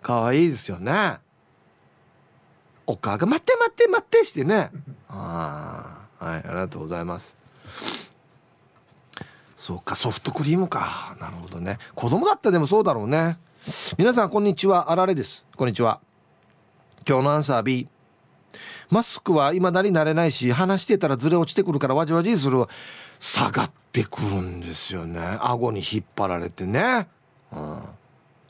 [0.00, 1.18] 可愛いですよね。
[2.90, 4.70] お母が待って待って待ってしてね。
[5.08, 7.36] ああはいありがとうございます。
[9.56, 11.16] そうかソフトクリームか。
[11.20, 11.78] なるほどね。
[11.94, 13.38] 子供だったでもそうだろうね。
[13.96, 14.90] 皆さんこんにちは。
[14.90, 15.46] あられです。
[15.56, 16.00] こんにちは。
[17.06, 17.86] 今日のアンサー B
[18.90, 22.66] マスクは未だになれないし話してたらずれ落ちてくるからわじわじする。
[23.20, 25.20] 下がってくるんですよね。
[25.40, 27.06] 顎に引っ張られてね、
[27.52, 27.82] うん、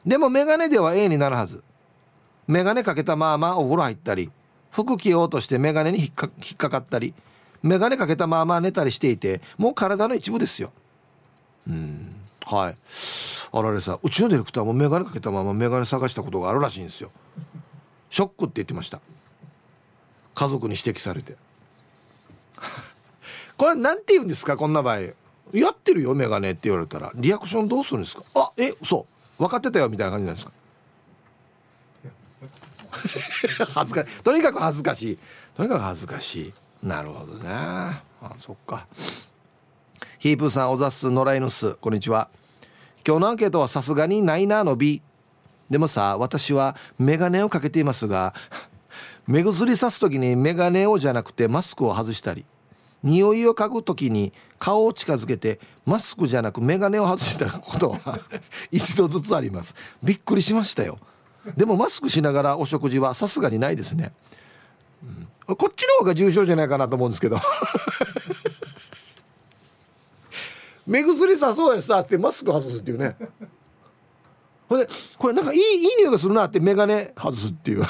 [0.07, 1.63] でも眼鏡では A になるはず。
[2.51, 4.29] 眼鏡かけたままお風呂入ったり
[4.73, 7.15] 服着ようとして眼鏡に引っか引っかかったり
[7.63, 10.73] 眼鏡かけたまま寝たりしていてもう体の一部ですよ。
[11.69, 12.17] うん。
[12.45, 12.77] はい。
[13.53, 17.13] あられさうちのディレクターも眼鏡かけたまま眼鏡探したことがあるらしいんですよ。
[18.09, 19.01] ショックって言ってました。
[20.35, 21.37] 家族に指摘されて。
[23.57, 25.01] これなんて言うんですかこんな場合。
[25.53, 27.13] やってるよメガネって言われたら。
[27.15, 28.23] リアクションどうするんですか？
[28.35, 29.07] あえそ
[29.39, 30.53] う分かってたよみたいな感じなんですか？
[33.75, 34.23] 恥ずかしい。
[34.23, 35.19] とにかく恥ずかしい。
[35.57, 36.53] とにかく恥ずかしい。
[36.83, 38.03] なるほどねあ
[38.39, 38.87] そっか。
[40.19, 41.75] ヒープさんおざす野良犬す。
[41.75, 42.29] こんにちは。
[43.07, 45.03] 今日のアンケートはさすがにないなの B
[45.71, 48.35] でもさ私はメガネをかけていますが
[49.27, 52.45] 目薬さす時にメガネをじゃなくてマスクを外したり
[53.03, 58.21] 匂いを嗅ぐ時に顔を近づけてマスクじゃなくメガネを外したことは
[58.71, 59.75] 一度ずつあります。
[60.03, 60.99] びっくりしましたよ。
[61.57, 64.13] でもマスクしながらお食事はさすがにないですね、
[65.49, 67.39] うん、こっちの方が重症じゃないかなと思うんですけど。
[70.87, 73.17] 目薬さそうやさってマスク外すっていうね。
[74.69, 74.89] ほんで
[75.19, 75.67] これなんかいいいい
[75.99, 77.83] 匂いがするなって眼鏡外すっていう。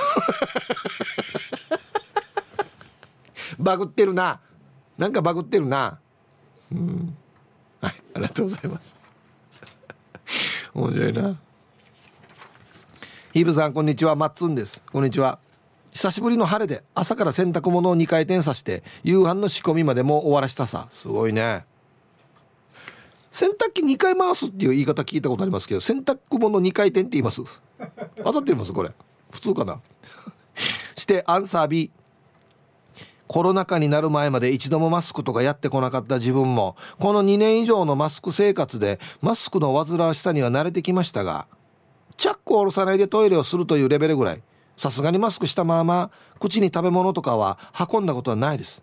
[3.59, 4.41] バグってるな。
[4.99, 5.99] なんかバグってるな。
[6.73, 7.17] うん。
[7.81, 8.95] はいありがとうございます。
[10.75, 11.41] 面白いな。
[13.33, 14.17] ヒブさんこんにちは。
[14.17, 14.83] マッツンです。
[14.91, 15.39] こんにちは。
[15.93, 20.89] 久しぶりの晴れで朝から洗濯物を2回転させて夕飯の仕込みまでも終わらしたさ。
[20.91, 21.65] すごいね。
[23.31, 27.41] 洗濯機2回回すっていう言い方聞いたことありますけど洗濯物2回転って言います？
[28.25, 28.73] 当たってます？
[28.73, 28.91] これ。
[29.31, 29.81] 普通かな？
[30.97, 31.93] してアンサー B
[33.29, 41.47] コロナ禍になる前まで一度もマスクとかやってこなかった自分もこの2年以上のマスク生活でマスクの煩わしさには慣れてきましたが
[42.21, 44.43] チャックを下ろさないでトイレをするというレベルぐらい。
[44.77, 47.59] さすがにマスクしたまま口に食べ物とかは
[47.91, 48.83] 運んだことはないです。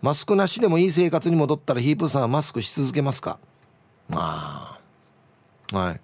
[0.00, 3.38] マスクなしでもいい生活に戻ったらヒープさんはマスクし続けますか？
[4.12, 4.78] あ
[5.72, 6.00] あはい。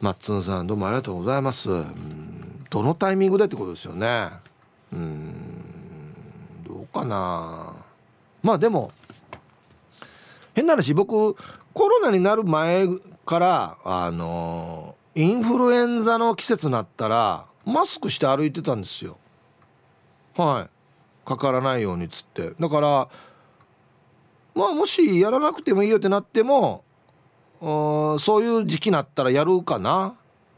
[0.00, 1.68] マッツンさんどうもありがとうございます。
[2.68, 4.30] どのタイミングでってことですよね。
[4.92, 5.32] うん
[6.66, 7.72] どうかな。
[8.42, 8.90] まあでも
[10.54, 11.36] 変な話僕
[11.72, 12.88] コロナになる前
[13.24, 19.16] からあのインフルエンザの季節になったらマスクして歩いてたんですよ。
[20.36, 21.26] はい。
[21.26, 22.52] かからないようにっつって。
[22.60, 23.08] だから
[24.54, 26.84] まあもしやらなくてもいいよってなっても
[27.60, 30.16] そういう時期になったらやるかな。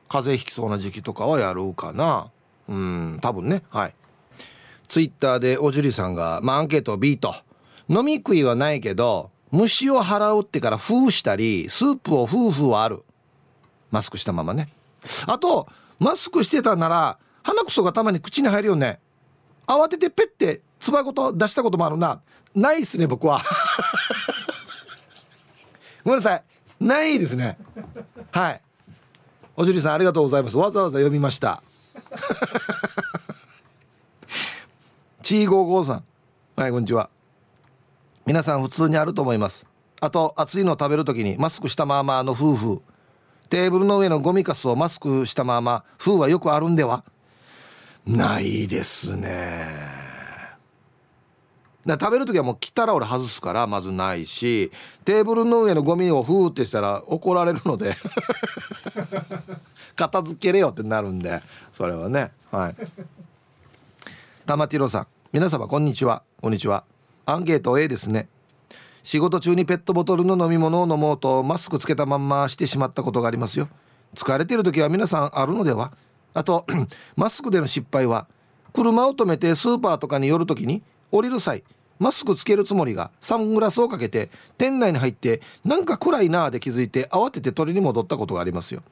[0.09, 2.33] 風邪ひきそうな時期とかはやるかな。
[2.69, 3.63] うん多分ね。
[3.71, 3.95] はい。
[4.89, 7.33] ツイッターでおじりさんが、まあ、アンケート B と
[7.89, 13.05] 飲み食いはないけど虫を払うってから封したりスープを夫婦はある。
[13.91, 14.69] マスクしたままね。
[15.27, 15.69] あと
[15.99, 19.01] マスクしてたなら鼻くそがたまに口に入るよね。
[19.67, 22.21] 慌ててペッてつばごと出したこともあるな。
[22.55, 23.41] ないっすね僕は。
[26.05, 26.43] ごめんなさい。
[26.81, 27.59] ないですね。
[28.31, 28.61] はい。
[29.57, 30.57] おじりさんありがとうございます。
[30.57, 31.63] わざわざ読みました。
[35.23, 36.05] チーゴーゴーさん。
[36.57, 37.11] はいこんにちは。
[38.25, 39.67] 皆さん普通にあると思います。
[40.01, 42.83] あと熱いのを食べる時にマスクしたままの夫婦。
[43.51, 47.05] テーブルの上のゴミカスをマスクしたまま風はよくあるんでは？
[48.07, 49.67] ないですね。
[51.87, 54.71] だ食べる時はもう来たら俺外すからまずないし
[55.07, 57.97] テーブルの上のゴミをフーってしたら怒られるので
[59.97, 61.43] 片付けれよってなるんで
[61.73, 62.31] それはね。
[62.51, 62.77] はい。
[64.47, 66.23] 玉ティロさん皆様こんにちは。
[66.43, 66.85] こんにちは。
[67.25, 68.29] アンケート A ですね。
[69.09, 73.71] 仕事中にペットボトルの飲み物を飲もうとマスクつけたまんましてしまったことがありますよ。
[74.15, 75.93] 疲れてる時は皆さんあるのでは？
[76.35, 76.67] あと
[77.17, 78.27] マスクでの失敗は？
[78.75, 81.65] 車を止めてスーパーとかに寄る時に降りる際
[81.99, 84.29] マスクつけるつもりがサングラスをかけて
[84.59, 88.83] 店内に入ってなんか暗いなーで気づいて慌てて取りに戻ったことがありますよ。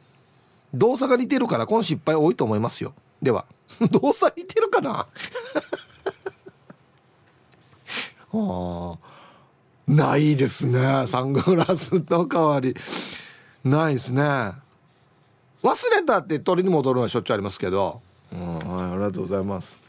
[0.73, 2.95] 動作が似てるからこの失敗多いと思いますよ。
[3.21, 3.45] では
[4.01, 5.07] 動作似てるかな？
[8.33, 9.16] は あ
[9.87, 12.75] ないですねサングラスの代わり
[13.65, 14.55] ないですね忘
[15.91, 18.01] れたって取りに戻るのはしょっちゅうありますけど、
[18.33, 19.87] うん、はい、ありがとうございます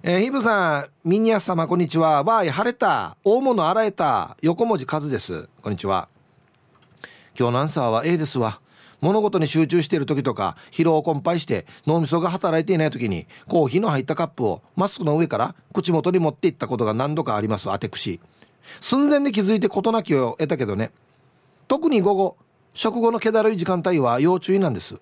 [0.00, 2.22] えー、ヒブさん、ミニア様、こんにちは。
[2.22, 3.16] わーい、晴れた。
[3.24, 4.36] 大物洗えた。
[4.42, 5.48] 横文字数です。
[5.60, 6.08] こんにちは。
[7.36, 8.60] 今日のアンサーは A ですわ。
[9.00, 17.70] 物事に集中している時とか、疲労困憊して脳みそが働いていない時に、コーヒーの入ったカップをマスクの上から口元に持っていったことが何度かあります。
[17.70, 18.20] アテクシー。
[18.80, 20.90] 寸前で気づいて事なきを得たけどね。
[21.68, 22.36] 特に午後、
[22.74, 25.00] 食後の気だるい時間帯は要注意なんです。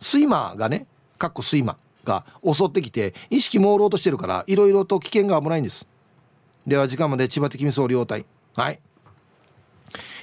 [0.00, 0.86] 睡魔がね、
[1.18, 1.76] かっこ睡魔。
[2.04, 5.86] が襲ってきて意識朦朧としてるからいろいろと危険が危ないんです
[6.66, 8.24] では時間まで千葉的味噌両体
[8.54, 8.80] はい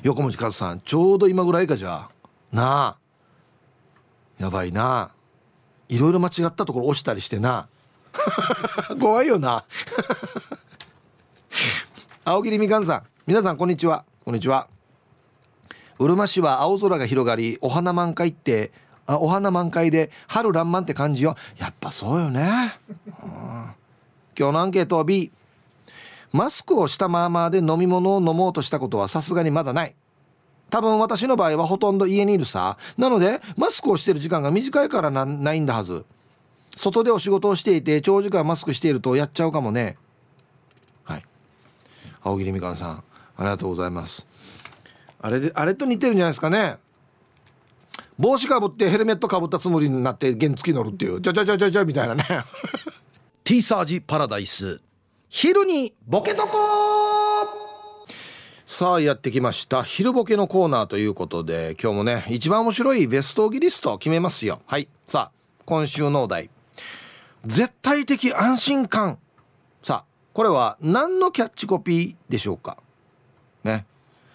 [0.03, 2.98] 横文字和さんちょうど今ぐらいかじゃあなあ
[4.39, 5.11] やばいな。
[5.89, 7.67] いろいろ間違ったところ押したりしてな。
[8.99, 9.65] 怖いよな。
[12.23, 13.03] 青桐みかんさん。
[13.27, 14.05] 皆さんこんにちは。
[14.23, 14.67] こんにちは。
[15.99, 18.71] うるま市は青空が広がりお花満開って
[19.05, 21.35] あお花満開で春爛漫って感じよ。
[21.57, 23.25] やっぱそうよね、うん、
[24.37, 25.31] 今日のアンケートは B
[26.31, 29.95] マスクをしたままで飲み物を飲もうとしたことはさすがにまだない。
[30.69, 32.77] 多分私の場合はほとんど家にいるさ。
[32.97, 36.05] なのでマスクをしてる時間が短いからないんだはず。
[36.75, 39.97] 外でお仕事をしていて長時間マスクしているとやっちゃうかもね。
[41.03, 41.23] はい。
[42.21, 43.03] 青桐みかんさんあ
[43.39, 44.25] りがとうございます。
[45.21, 46.77] あれであれと似てるんじゃないですかね。
[48.17, 51.21] 帽子かぶってヘルメットかぶったつもりになって原付乗るっていう。
[51.21, 52.23] じゃじゃじゃじゃじゃみたいなね。
[53.43, 54.81] ティーサージパラダイス。
[55.29, 56.57] 昼にボケとこ
[58.71, 59.81] さあやってきました。
[59.81, 64.61] 昼ボケのコーナーということで今日もね一番面白いベストギリストを決めますよ。
[64.67, 64.87] はい。
[65.07, 66.51] さあ今週のお題。
[67.47, 69.17] 絶対的安心感。
[69.81, 72.77] さあこれは何のキャッチコピーでしょうか？
[73.63, 73.87] ね。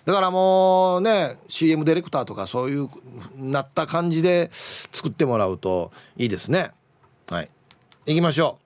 [0.04, 2.90] だからもうね CM ディレクターとかそういう
[3.36, 4.50] なった感じで
[4.90, 6.72] 作ってもらうといいですね。
[7.28, 7.48] はい。
[8.06, 8.58] 行きましょ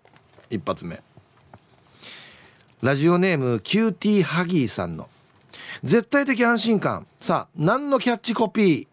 [0.51, 0.55] う。
[0.55, 1.03] 一発目。
[2.81, 5.11] ラジオネームキューティーハギーさんの。
[5.85, 7.07] 絶対的安心感。
[7.21, 8.87] さあ何のキャッチコピー？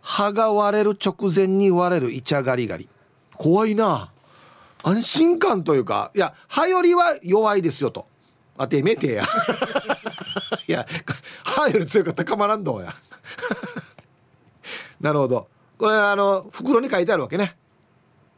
[0.00, 2.88] 歯が割れる直前に割れるイチャガリガリ
[3.34, 4.10] 怖いな。
[4.82, 8.06] 安心感というかいや歯よりは弱いですよと。
[8.56, 9.24] あてめえてや。
[10.68, 10.86] いや
[11.44, 12.94] 歯より強かったかまらんどうや。
[15.00, 15.48] なるほど。
[15.78, 17.56] これはあの袋に書いてあるわけね。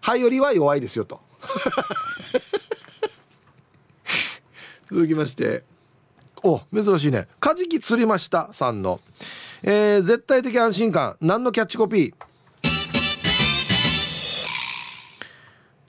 [0.01, 1.21] 歯よりは弱いですよと。
[4.91, 5.65] 続きまして。
[6.45, 9.01] お珍しいね「カジキ釣りました」さんの、
[9.65, 11.17] えー、絶対的安心感。
[11.21, 12.15] 何のキャッチコピー？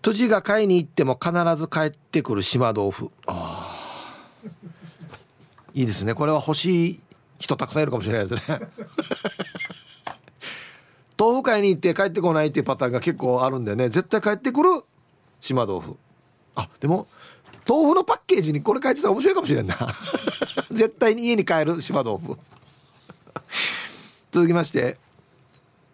[0.01, 3.11] 辻が買いに行っても必ず帰ってくる島豆腐。
[3.27, 3.79] ああ
[5.73, 6.15] いいですね。
[6.15, 6.99] これは欲しい
[7.37, 8.59] 人たくさんいるかもしれないですね。
[11.17, 13.89] 豆腐買いに行って帰ってこないっていうパターンが結構あるんでね。
[13.89, 14.83] 絶対帰ってくる
[15.41, 15.95] 島豆腐。
[16.55, 17.07] あでも
[17.69, 19.77] 豆腐のパッケージにこれ書いてたら面白いかもしれんな。
[20.71, 22.35] 絶対に家に帰る島豆腐。
[24.33, 24.97] 続きまして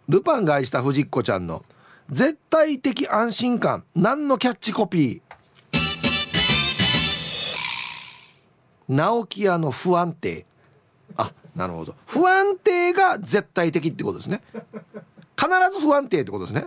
[0.08, 1.64] ルパンが愛した藤子ちゃんの
[2.08, 5.20] 絶対的安心感何のキャッチコピー？
[8.88, 10.46] 直木屋の不安定。
[11.16, 11.94] あなるほど。
[12.06, 14.40] 不安定が絶対的ってことですね。
[15.36, 16.64] 必ず不安定ってことですね。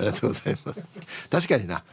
[0.00, 0.64] ありがとうございます。
[1.30, 1.84] 確かにな。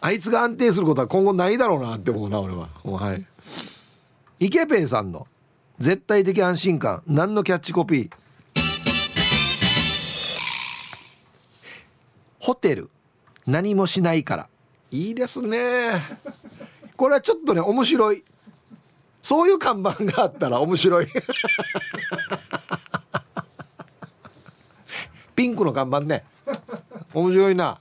[0.00, 2.68] あいつが安定することは今後ないだろうなって思うな俺は。
[2.84, 3.24] はい
[4.40, 5.26] 池ペイさんの
[5.78, 7.02] 絶対的安心感。
[7.06, 8.10] 何のキャッチコピー？
[12.38, 12.88] ホテル。
[13.46, 14.48] 何もしないから。
[14.90, 15.90] いいですね。
[16.96, 18.24] これはちょっとね面白い。
[19.22, 21.08] そういう看板があったら 面白い。
[25.34, 26.24] ピンクの看板ね。
[27.14, 27.78] 面白いな。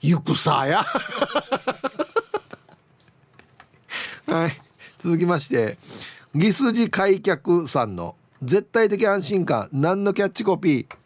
[0.00, 0.84] 行くさや。
[4.26, 4.52] はい。
[4.98, 5.78] 続きまして
[6.34, 10.96] ギスジ開脚さんの絶対的安心感何のキャッチコピー？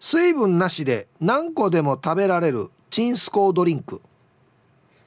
[0.00, 4.00] 水分なしで何個でも食べられるチンスコードリンク。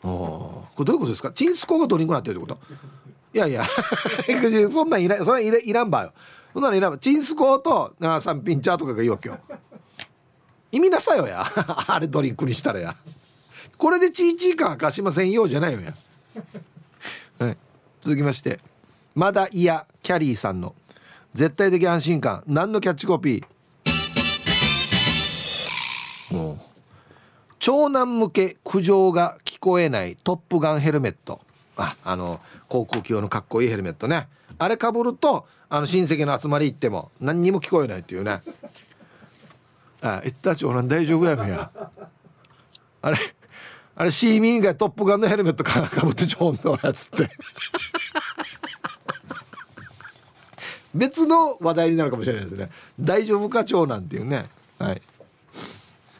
[0.03, 1.31] あこれどういうことですか？
[1.31, 2.59] チンスコーがドリンクになってるってこと？
[3.33, 3.65] いやいや。
[4.71, 6.13] そんなんいらそんなんいらんばよ
[6.53, 9.39] そんなんいらんばチンスコーとあ三品茶とかがいいわけよ。
[10.71, 11.45] 意味なさよや。
[11.87, 12.95] あれドリンクにしたらや。
[13.77, 15.95] これでチーチー感明かしませんよじゃないよや、
[17.39, 17.57] はい、
[18.03, 18.59] 続きまして。
[19.15, 20.75] まだいやキャリーさんの。
[21.33, 22.43] 絶対的安心感。
[22.45, 26.35] 何のキャッチコピー？
[26.35, 26.59] もう。
[27.59, 30.17] 長男向け苦情が聞こえない。
[30.23, 31.41] トップガンヘルメット。
[31.77, 34.27] ああの航空機用のかっこいいヘルメットね。
[34.57, 38.41] あれかぶるとあの親戚の集まり行っても何にも聞こえないっていうね。
[40.01, 41.71] あ言った長男大丈夫やめや。
[43.01, 43.17] あれ
[43.95, 47.29] あれ市民がトップガンのヘルメットかかぶってちょんのやつって。
[50.93, 52.69] 別の話題になるかもしれないですね。
[52.99, 54.49] 大丈夫か長男っていうね。
[54.77, 55.01] はい。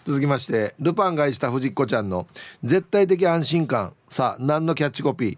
[0.05, 2.25] 続きましてルパンがした藤子ちゃんの
[2.63, 3.91] 絶対的安心感。
[4.07, 5.37] さあ何のキャッチコピー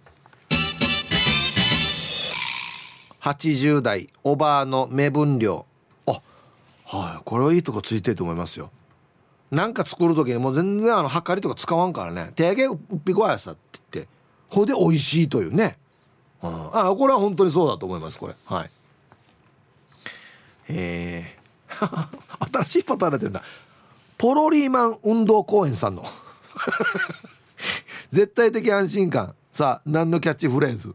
[3.23, 5.65] 80代おばあの目分量。
[6.05, 6.21] あ
[6.85, 7.21] はい。
[7.23, 8.69] これはいいとこついてると思いますよ。
[9.49, 12.33] なんか作る時にもう全然あの計りとか使わんからね。
[12.35, 14.09] 手上げうっぴこやさって言って
[14.49, 15.77] ほで美味しいというね、
[16.41, 18.35] うん、あこれは本当にそうだと思いますこれ。
[18.45, 18.69] はい。
[20.67, 23.43] えー、 新しいパターンになってるんだ
[24.17, 26.03] ポロリーマン運動公園さんの。
[28.11, 29.33] 絶対的安心感。
[29.53, 30.93] さあ何のキャッチフレーズ？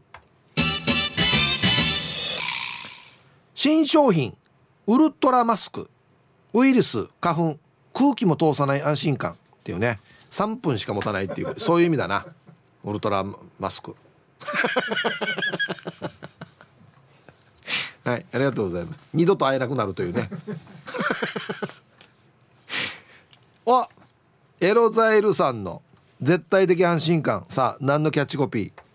[3.61, 4.37] 新商品
[4.87, 5.89] ウルトラマスク。
[6.53, 7.57] ウイルス花粉。
[7.93, 9.35] 空気も通さない安心感っ
[9.65, 9.99] ていうね。
[10.29, 12.25] 3分しか持たないっていうそういう意味だな。
[12.85, 13.25] ウルトラ
[13.59, 13.97] マスク。
[18.05, 18.99] はいありがとうございます。
[19.13, 20.29] 二度と会えなくなるというね。
[23.67, 23.89] あ
[24.61, 25.81] エロザイルさんの
[26.21, 27.45] 絶対的安心感。
[27.49, 28.88] さあ何のキャッチコピー？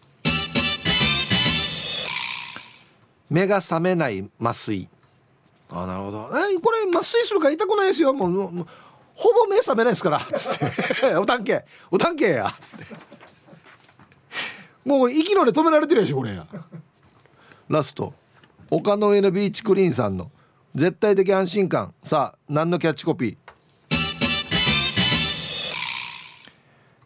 [3.30, 4.88] 目が覚めない麻酔。
[5.70, 6.30] あなるほど。
[6.32, 8.12] えこれ麻酔するから痛くないですよ。
[8.12, 8.66] もうもう
[9.14, 10.20] ほぼ目覚めないですから。
[10.20, 11.64] つって「おたんけ。
[11.90, 12.86] おたんけや」つって。
[14.84, 16.46] もう息ので止められてるでしょこれや。
[17.68, 18.12] ラスト。
[18.70, 20.30] 丘の上のビーチクリーンさんの。
[20.74, 21.94] 絶対的安心感。
[22.02, 23.36] さあ何のキャッチコピー？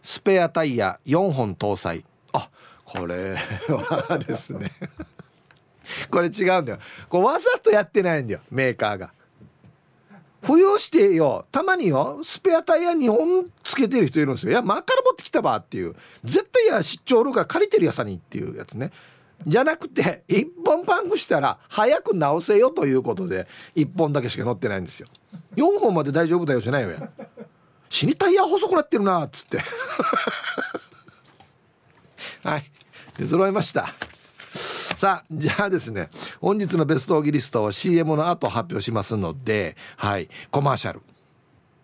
[0.03, 2.05] スペアタイヤ4本搭載。
[2.33, 2.51] あ
[2.85, 3.37] これ
[3.69, 4.73] はですね。
[6.11, 6.79] これ違うんだよ。
[7.09, 9.13] こうわざとやってないんだよメーカーが。
[10.43, 14.53] 浮遊してよたまによスペアタイヤ2本つけてる人いるんですよ。
[14.53, 15.97] いや真っから持ってきたばっていう。
[16.25, 18.93] 絶対や出張るから借りてるやさにっていうやつね。
[19.47, 25.09] じゃなくて1本パンクしたら早く直せよということで1本だけしか乗ってないんですよ。
[25.57, 27.11] 4本まで大丈夫だよじゃないよや。
[27.89, 29.59] 死にタイヤ細くなってるなっつって。
[32.45, 32.71] はい。
[33.17, 33.89] 出揃いました。
[34.99, 41.03] さあじゃあですね本日のベストオギリストを CM の後発表しますのではいコマーシャル。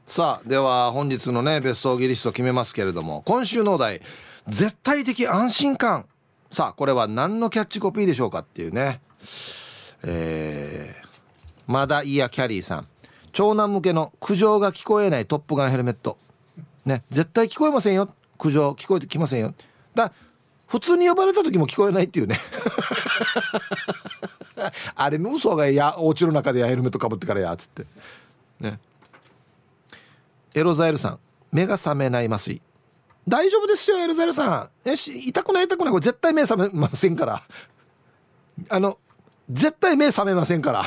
[0.05, 4.03] さあでは本日のねベストオギリスト決めますけれども今週のお題
[4.49, 6.07] 絶対的安心感。
[6.51, 9.01] さあこれは何のキャッチコピーでしょうかっていうね。
[10.03, 11.07] えー、
[11.69, 12.87] まだいやキャリーさん。
[13.31, 16.19] 長男向けの苦情が聞こえないトップガンヘルメット。
[16.85, 18.09] ね絶対聞こえませんよ。
[18.39, 19.55] 苦情聞こえてきませんよ。
[19.95, 20.13] だ
[20.67, 22.39] 普通に呼ばれた時も聞こえないっていうね。
[24.95, 27.87] あれの嘘がやお家の中でやヘルメットかぶってからやっつって。
[28.61, 28.79] ね。
[30.55, 31.19] エロザエルさん
[31.53, 32.61] 目が覚めない麻酔。
[33.27, 34.89] 大丈夫ですよエロザエルさん。
[34.89, 35.91] えし痛くない痛くない。
[35.91, 37.43] これ絶対目覚めませんから。
[38.69, 38.99] あの
[39.51, 40.85] 絶対目覚めませんから。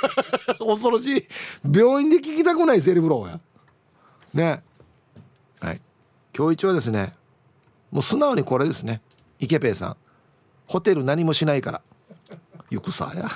[0.58, 1.28] 恐ろしい。
[1.64, 3.40] 病院で聞きたくないセリフローや。
[4.34, 4.62] ね。
[5.60, 5.80] はい。
[6.36, 7.14] 今日一はですね
[7.90, 9.02] もう素直にこれですね。
[9.42, 9.96] イケペイさん
[10.66, 11.82] ホテル何もしないから。
[12.70, 13.28] 行くさや。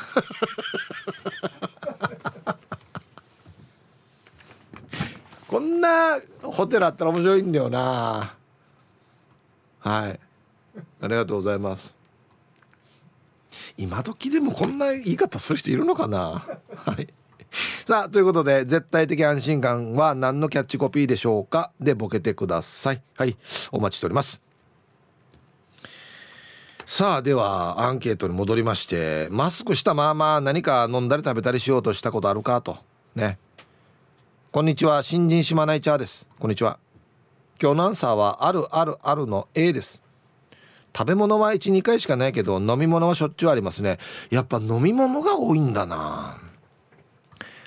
[5.49, 8.37] こんなホテルあったら面白いんだよな。
[9.81, 10.21] はい。
[11.01, 11.97] ありがとうございます。
[13.77, 16.47] 今時でもこんな言い方する人いるのかな。
[16.77, 17.13] はい。
[17.85, 21.73] さあということで絶対的安心感は何のキャッチコピーでしょうか。
[21.81, 23.03] でボケてください。
[23.17, 23.37] はい。
[23.73, 24.46] お待ちしております。
[26.89, 32.79] さあではアンケートに戻りましてマスクしたまま何か飲んだり食べたりしようとしたことあるかと。
[33.17, 33.39] ね。
[34.53, 35.03] こんにちは。
[35.03, 36.29] 新人島内茶です。
[36.39, 36.79] こんにちは。
[37.61, 40.01] 今日のアンサーはあるあるあるの A です。
[40.97, 43.99] 食べ物は12回しかないけど飲み物はしょっちゅうありますね。
[44.31, 46.39] やっぱ飲み物が多いんだな。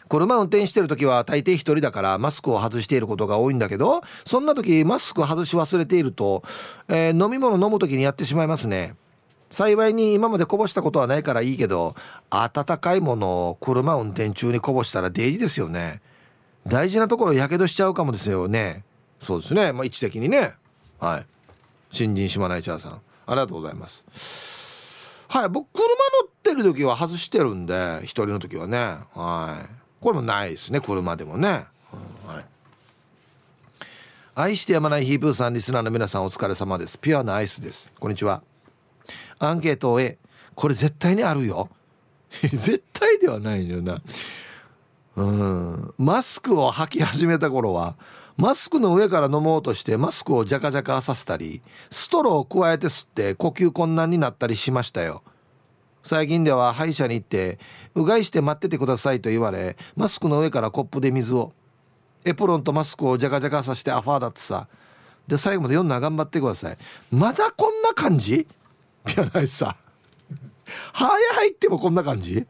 [0.08, 6.42] 車運転してる時は大抵一人だからマスクを外していることが多いんだけどそんな時マスク外し忘れていると、
[6.88, 8.96] えー、飲み物飲む時にやってしまいますね。
[9.50, 11.96] 幸いに今までこぼしたことはないからいいけど
[12.30, 16.02] 温かいものを車運転中にこぼしたらデイジですよね。
[16.68, 18.84] 大事なところやけどしちゃうかもですよね。
[19.20, 19.72] そうですね。
[19.74, 20.54] まあ位置的にね。
[21.00, 21.26] はい。
[21.92, 22.92] 新人島内チャーさん。
[22.92, 24.04] ありがとうございます。
[25.30, 25.50] はい。
[25.50, 25.94] 僕車乗
[26.28, 28.98] ってる時は外してるんで一人の時はね。
[29.14, 29.80] はい。
[30.02, 30.80] これもないですね。
[30.80, 31.66] 車でもね、
[32.26, 32.46] うん、はい。
[34.36, 36.98] 愛してやまないヒープーさんリスナーの皆さんお疲れ様です。
[37.00, 37.92] ピュアなアイスです。
[38.00, 38.49] こんにちは。
[39.40, 40.18] アンケートを A
[40.56, 41.70] これ絶対にあるよ。
[42.42, 44.02] 絶対ではないよな。
[45.16, 45.94] うん。
[45.98, 47.96] マスクを履き始めた頃は
[48.38, 51.62] マスクの上から飲もうとしてマスクをジャカジャカさせたり
[51.92, 55.24] ストローを加えて吸って呼吸困難になったりしましたよ。
[56.04, 57.60] 最近では歯医者に行って
[57.96, 61.52] うがいして待っててくださいと言われマスクの上からコップで水を
[62.24, 64.68] エプロンとマスクをジャカジャカさせてアファーだってさ。
[65.28, 66.78] で最後まで読んだ頑張ってください。
[67.12, 68.48] まだこんな感じ？
[69.14, 69.76] ピアナイスさ。
[70.94, 72.38] 歯や入ってもこんな感じ？
[72.38, 72.46] へ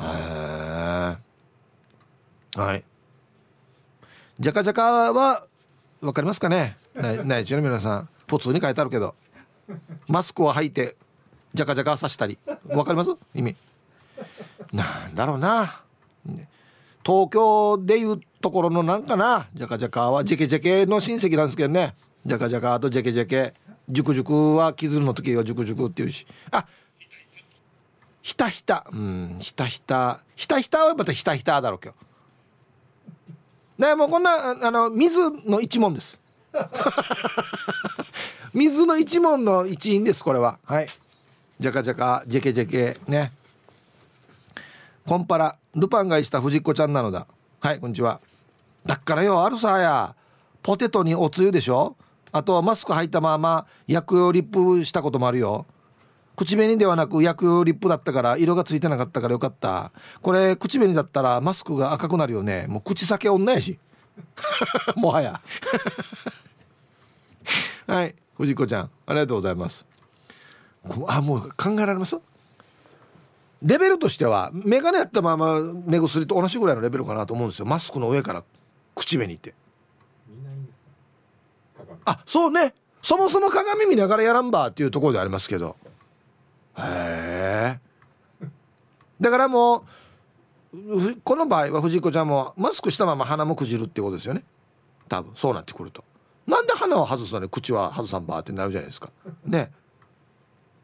[0.00, 0.02] え
[2.56, 2.84] はい。
[4.40, 5.46] ジャカジャカは
[6.00, 6.76] 分かりますかね？
[6.94, 8.08] ないないですよね皆さん。
[8.26, 9.14] 普通に書いてあるけど。
[10.08, 10.96] マスクを履いて
[11.54, 12.38] ジャカジャカさしたり。
[12.68, 13.10] わかります？
[13.34, 13.56] 意味。
[14.72, 15.82] なんだろうな。
[17.04, 19.48] 東京でいうところのなんかな？
[19.54, 21.94] ジャカジャカはジェケジェケの親戚なんですけどね。
[22.24, 23.54] ジャカジャカとジェケジェケ。
[23.88, 26.26] ジュクジュクは傷の時はジュクジュクっていうし。
[26.50, 26.66] あ
[28.22, 28.84] ひたひた。
[28.92, 30.20] うんひたひた。
[30.34, 31.94] ひたひたはまたひたひただろう今
[33.78, 33.82] 日。
[33.88, 36.18] ねもうこんなあの水の一問です。
[38.52, 40.58] 水の一問 の一員ですこれは。
[40.64, 40.88] はい。
[41.60, 42.98] ジャカジャカジェケジェケ。
[43.06, 43.32] ね。
[45.06, 45.56] コンパラ。
[45.76, 47.28] ルパンがいした藤子ちゃんなのだ。
[47.60, 48.20] はいこんにちは。
[48.84, 50.16] だからよあるさや。
[50.62, 51.96] ポテトにおつゆでしょ。
[52.36, 55.66] あとはマスク入ったまま薬用リップしたこともあるよ。
[56.36, 59.92] 口紅ではなく薬用リップだったから色がついてなかったからよかった。
[60.20, 62.66] これ口紅だったらマスクが赤くなるよね。
[62.68, 63.78] もう口先女やし。
[64.96, 65.40] もはや。
[67.86, 68.14] はい。
[68.36, 69.86] 藤子ちゃんありがとうございます。
[71.08, 72.18] あもう考えられます？
[73.62, 77.66] レベルとしては眼鏡やったまま目薬と同じぐらいのレベルかなと思うんですよ。
[77.66, 78.44] マスクの上から
[78.94, 79.54] 口紅って。
[82.06, 82.74] あそうね。
[83.02, 85.76] そもそも鏡見ながらやらんばっていうところでありますけど。
[86.78, 88.46] へえ。
[89.20, 89.84] だからも
[90.72, 94.44] うこの場合は藤子ちゃんもマスクしたまま鼻もくじるってことですよね。
[95.08, 95.32] 多分。
[95.34, 96.04] そうなってくると。
[96.46, 99.10] なんで鼻を外すのに口は外さんばってなるじゃないですか。
[99.44, 99.72] ね。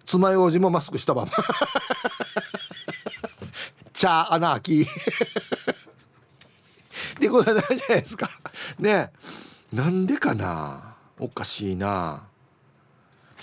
[0.07, 1.31] 爪楊枝もマスクしたまま。
[3.93, 4.83] 茶穴開き。
[4.83, 4.87] っ
[7.21, 8.29] てことになるじゃないですか。
[8.79, 9.13] ね。
[9.73, 10.92] なんでかな？
[11.23, 12.25] おかしいな。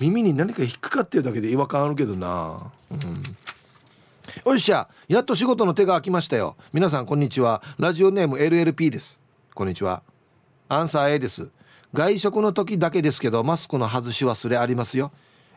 [0.02, 2.72] 耳に何か引っかかってるだけで違和感あるけどな。
[2.92, 3.24] うん。
[4.46, 6.58] よっしゃやっと仕事の手が空きましたよ。
[6.74, 7.64] 皆さんこんにちは。
[7.78, 9.18] ラジオネーム LLP です。
[9.56, 10.04] こんにちは。
[10.68, 11.48] アンサー A です。
[11.94, 15.14] 外食の時だけですけどマスクの外し忘れありますよ。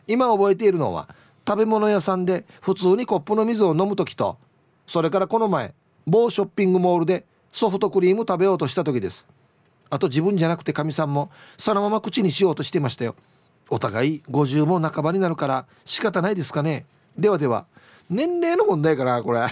[0.07, 1.09] 今覚えているのは
[1.45, 4.37] 食べ物屋さんで普通にコップの水を飲む時と
[4.87, 5.73] それからこの前
[6.07, 9.25] 某ショッピングモールでソフトクリーム食べようとした時です。
[9.93, 13.15] あと自分じゃなくてかみさんもそのまま口にしようとしてましたよ。
[13.69, 16.87] お互い50も半ばになるから仕方ないですかね。
[17.15, 17.67] ではでは。
[18.09, 19.41] 年齢の問題かなこれ。
[19.45, 19.51] は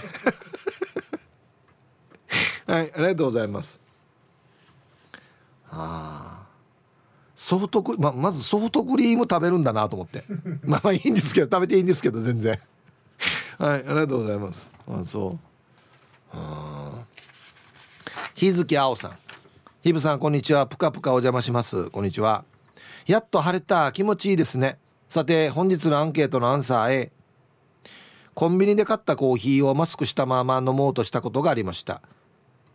[2.66, 3.80] ありがとうございます。
[5.70, 6.46] ああ
[7.36, 10.24] ソフトクままずソフトクリーム食べるんだなと思って。
[10.66, 12.58] まあまあいいんですけど食べていいんですけど全然。
[13.58, 14.72] はいありがとうございます。
[14.88, 15.38] あそう。
[16.32, 17.04] あ
[18.34, 19.21] 日月青さん。
[19.82, 20.68] ひぶさんこんにちは。
[20.68, 21.90] ぷかぷかお邪魔します。
[21.90, 22.44] こんにちは。
[23.04, 23.90] やっと晴れた。
[23.90, 24.78] 気持ちいいですね。
[25.08, 27.12] さて本日のアンケートのアンサー A
[28.32, 32.00] コンビニで買ったコーヒーをマスクしたまま飲もうとしたことがありました。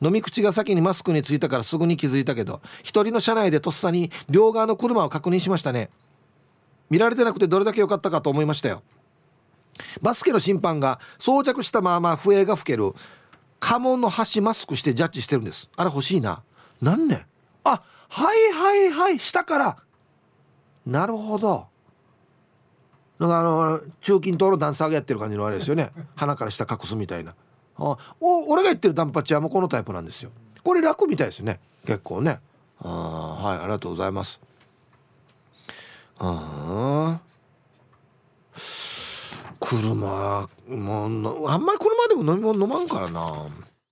[0.01, 5.89] 飲み口が先にマスクについたからすぐに気づいたけど一人の車内でとっさに両側の車を確認しましたね。
[6.89, 8.83] 見られてなくてどれだけ良かったかと思いましたよ。
[10.01, 12.91] バスケの審判が装着したまま笛が吹ける。
[13.61, 15.69] 家紋の端マスクしてジャッジしてるんです。
[15.77, 16.43] あれ欲しいな。
[16.81, 17.25] 何ね
[17.63, 19.77] あはいはいはい下から。
[20.85, 21.67] なるほど。
[23.19, 25.91] なんかあの中近東のダンサーがやってる感じのあれですよね。
[26.15, 27.35] 鼻から下隠すみたいな。
[27.77, 30.31] あお俺が言ってるダンパチはもうこのタイプなんですよ。
[30.63, 31.59] これ楽みたいですね。
[31.85, 32.39] 結構ね。
[32.79, 34.39] あはいありがとうございます。
[36.19, 37.19] あ
[39.59, 43.47] 車もうあんまり車でも飲み物飲まんからな。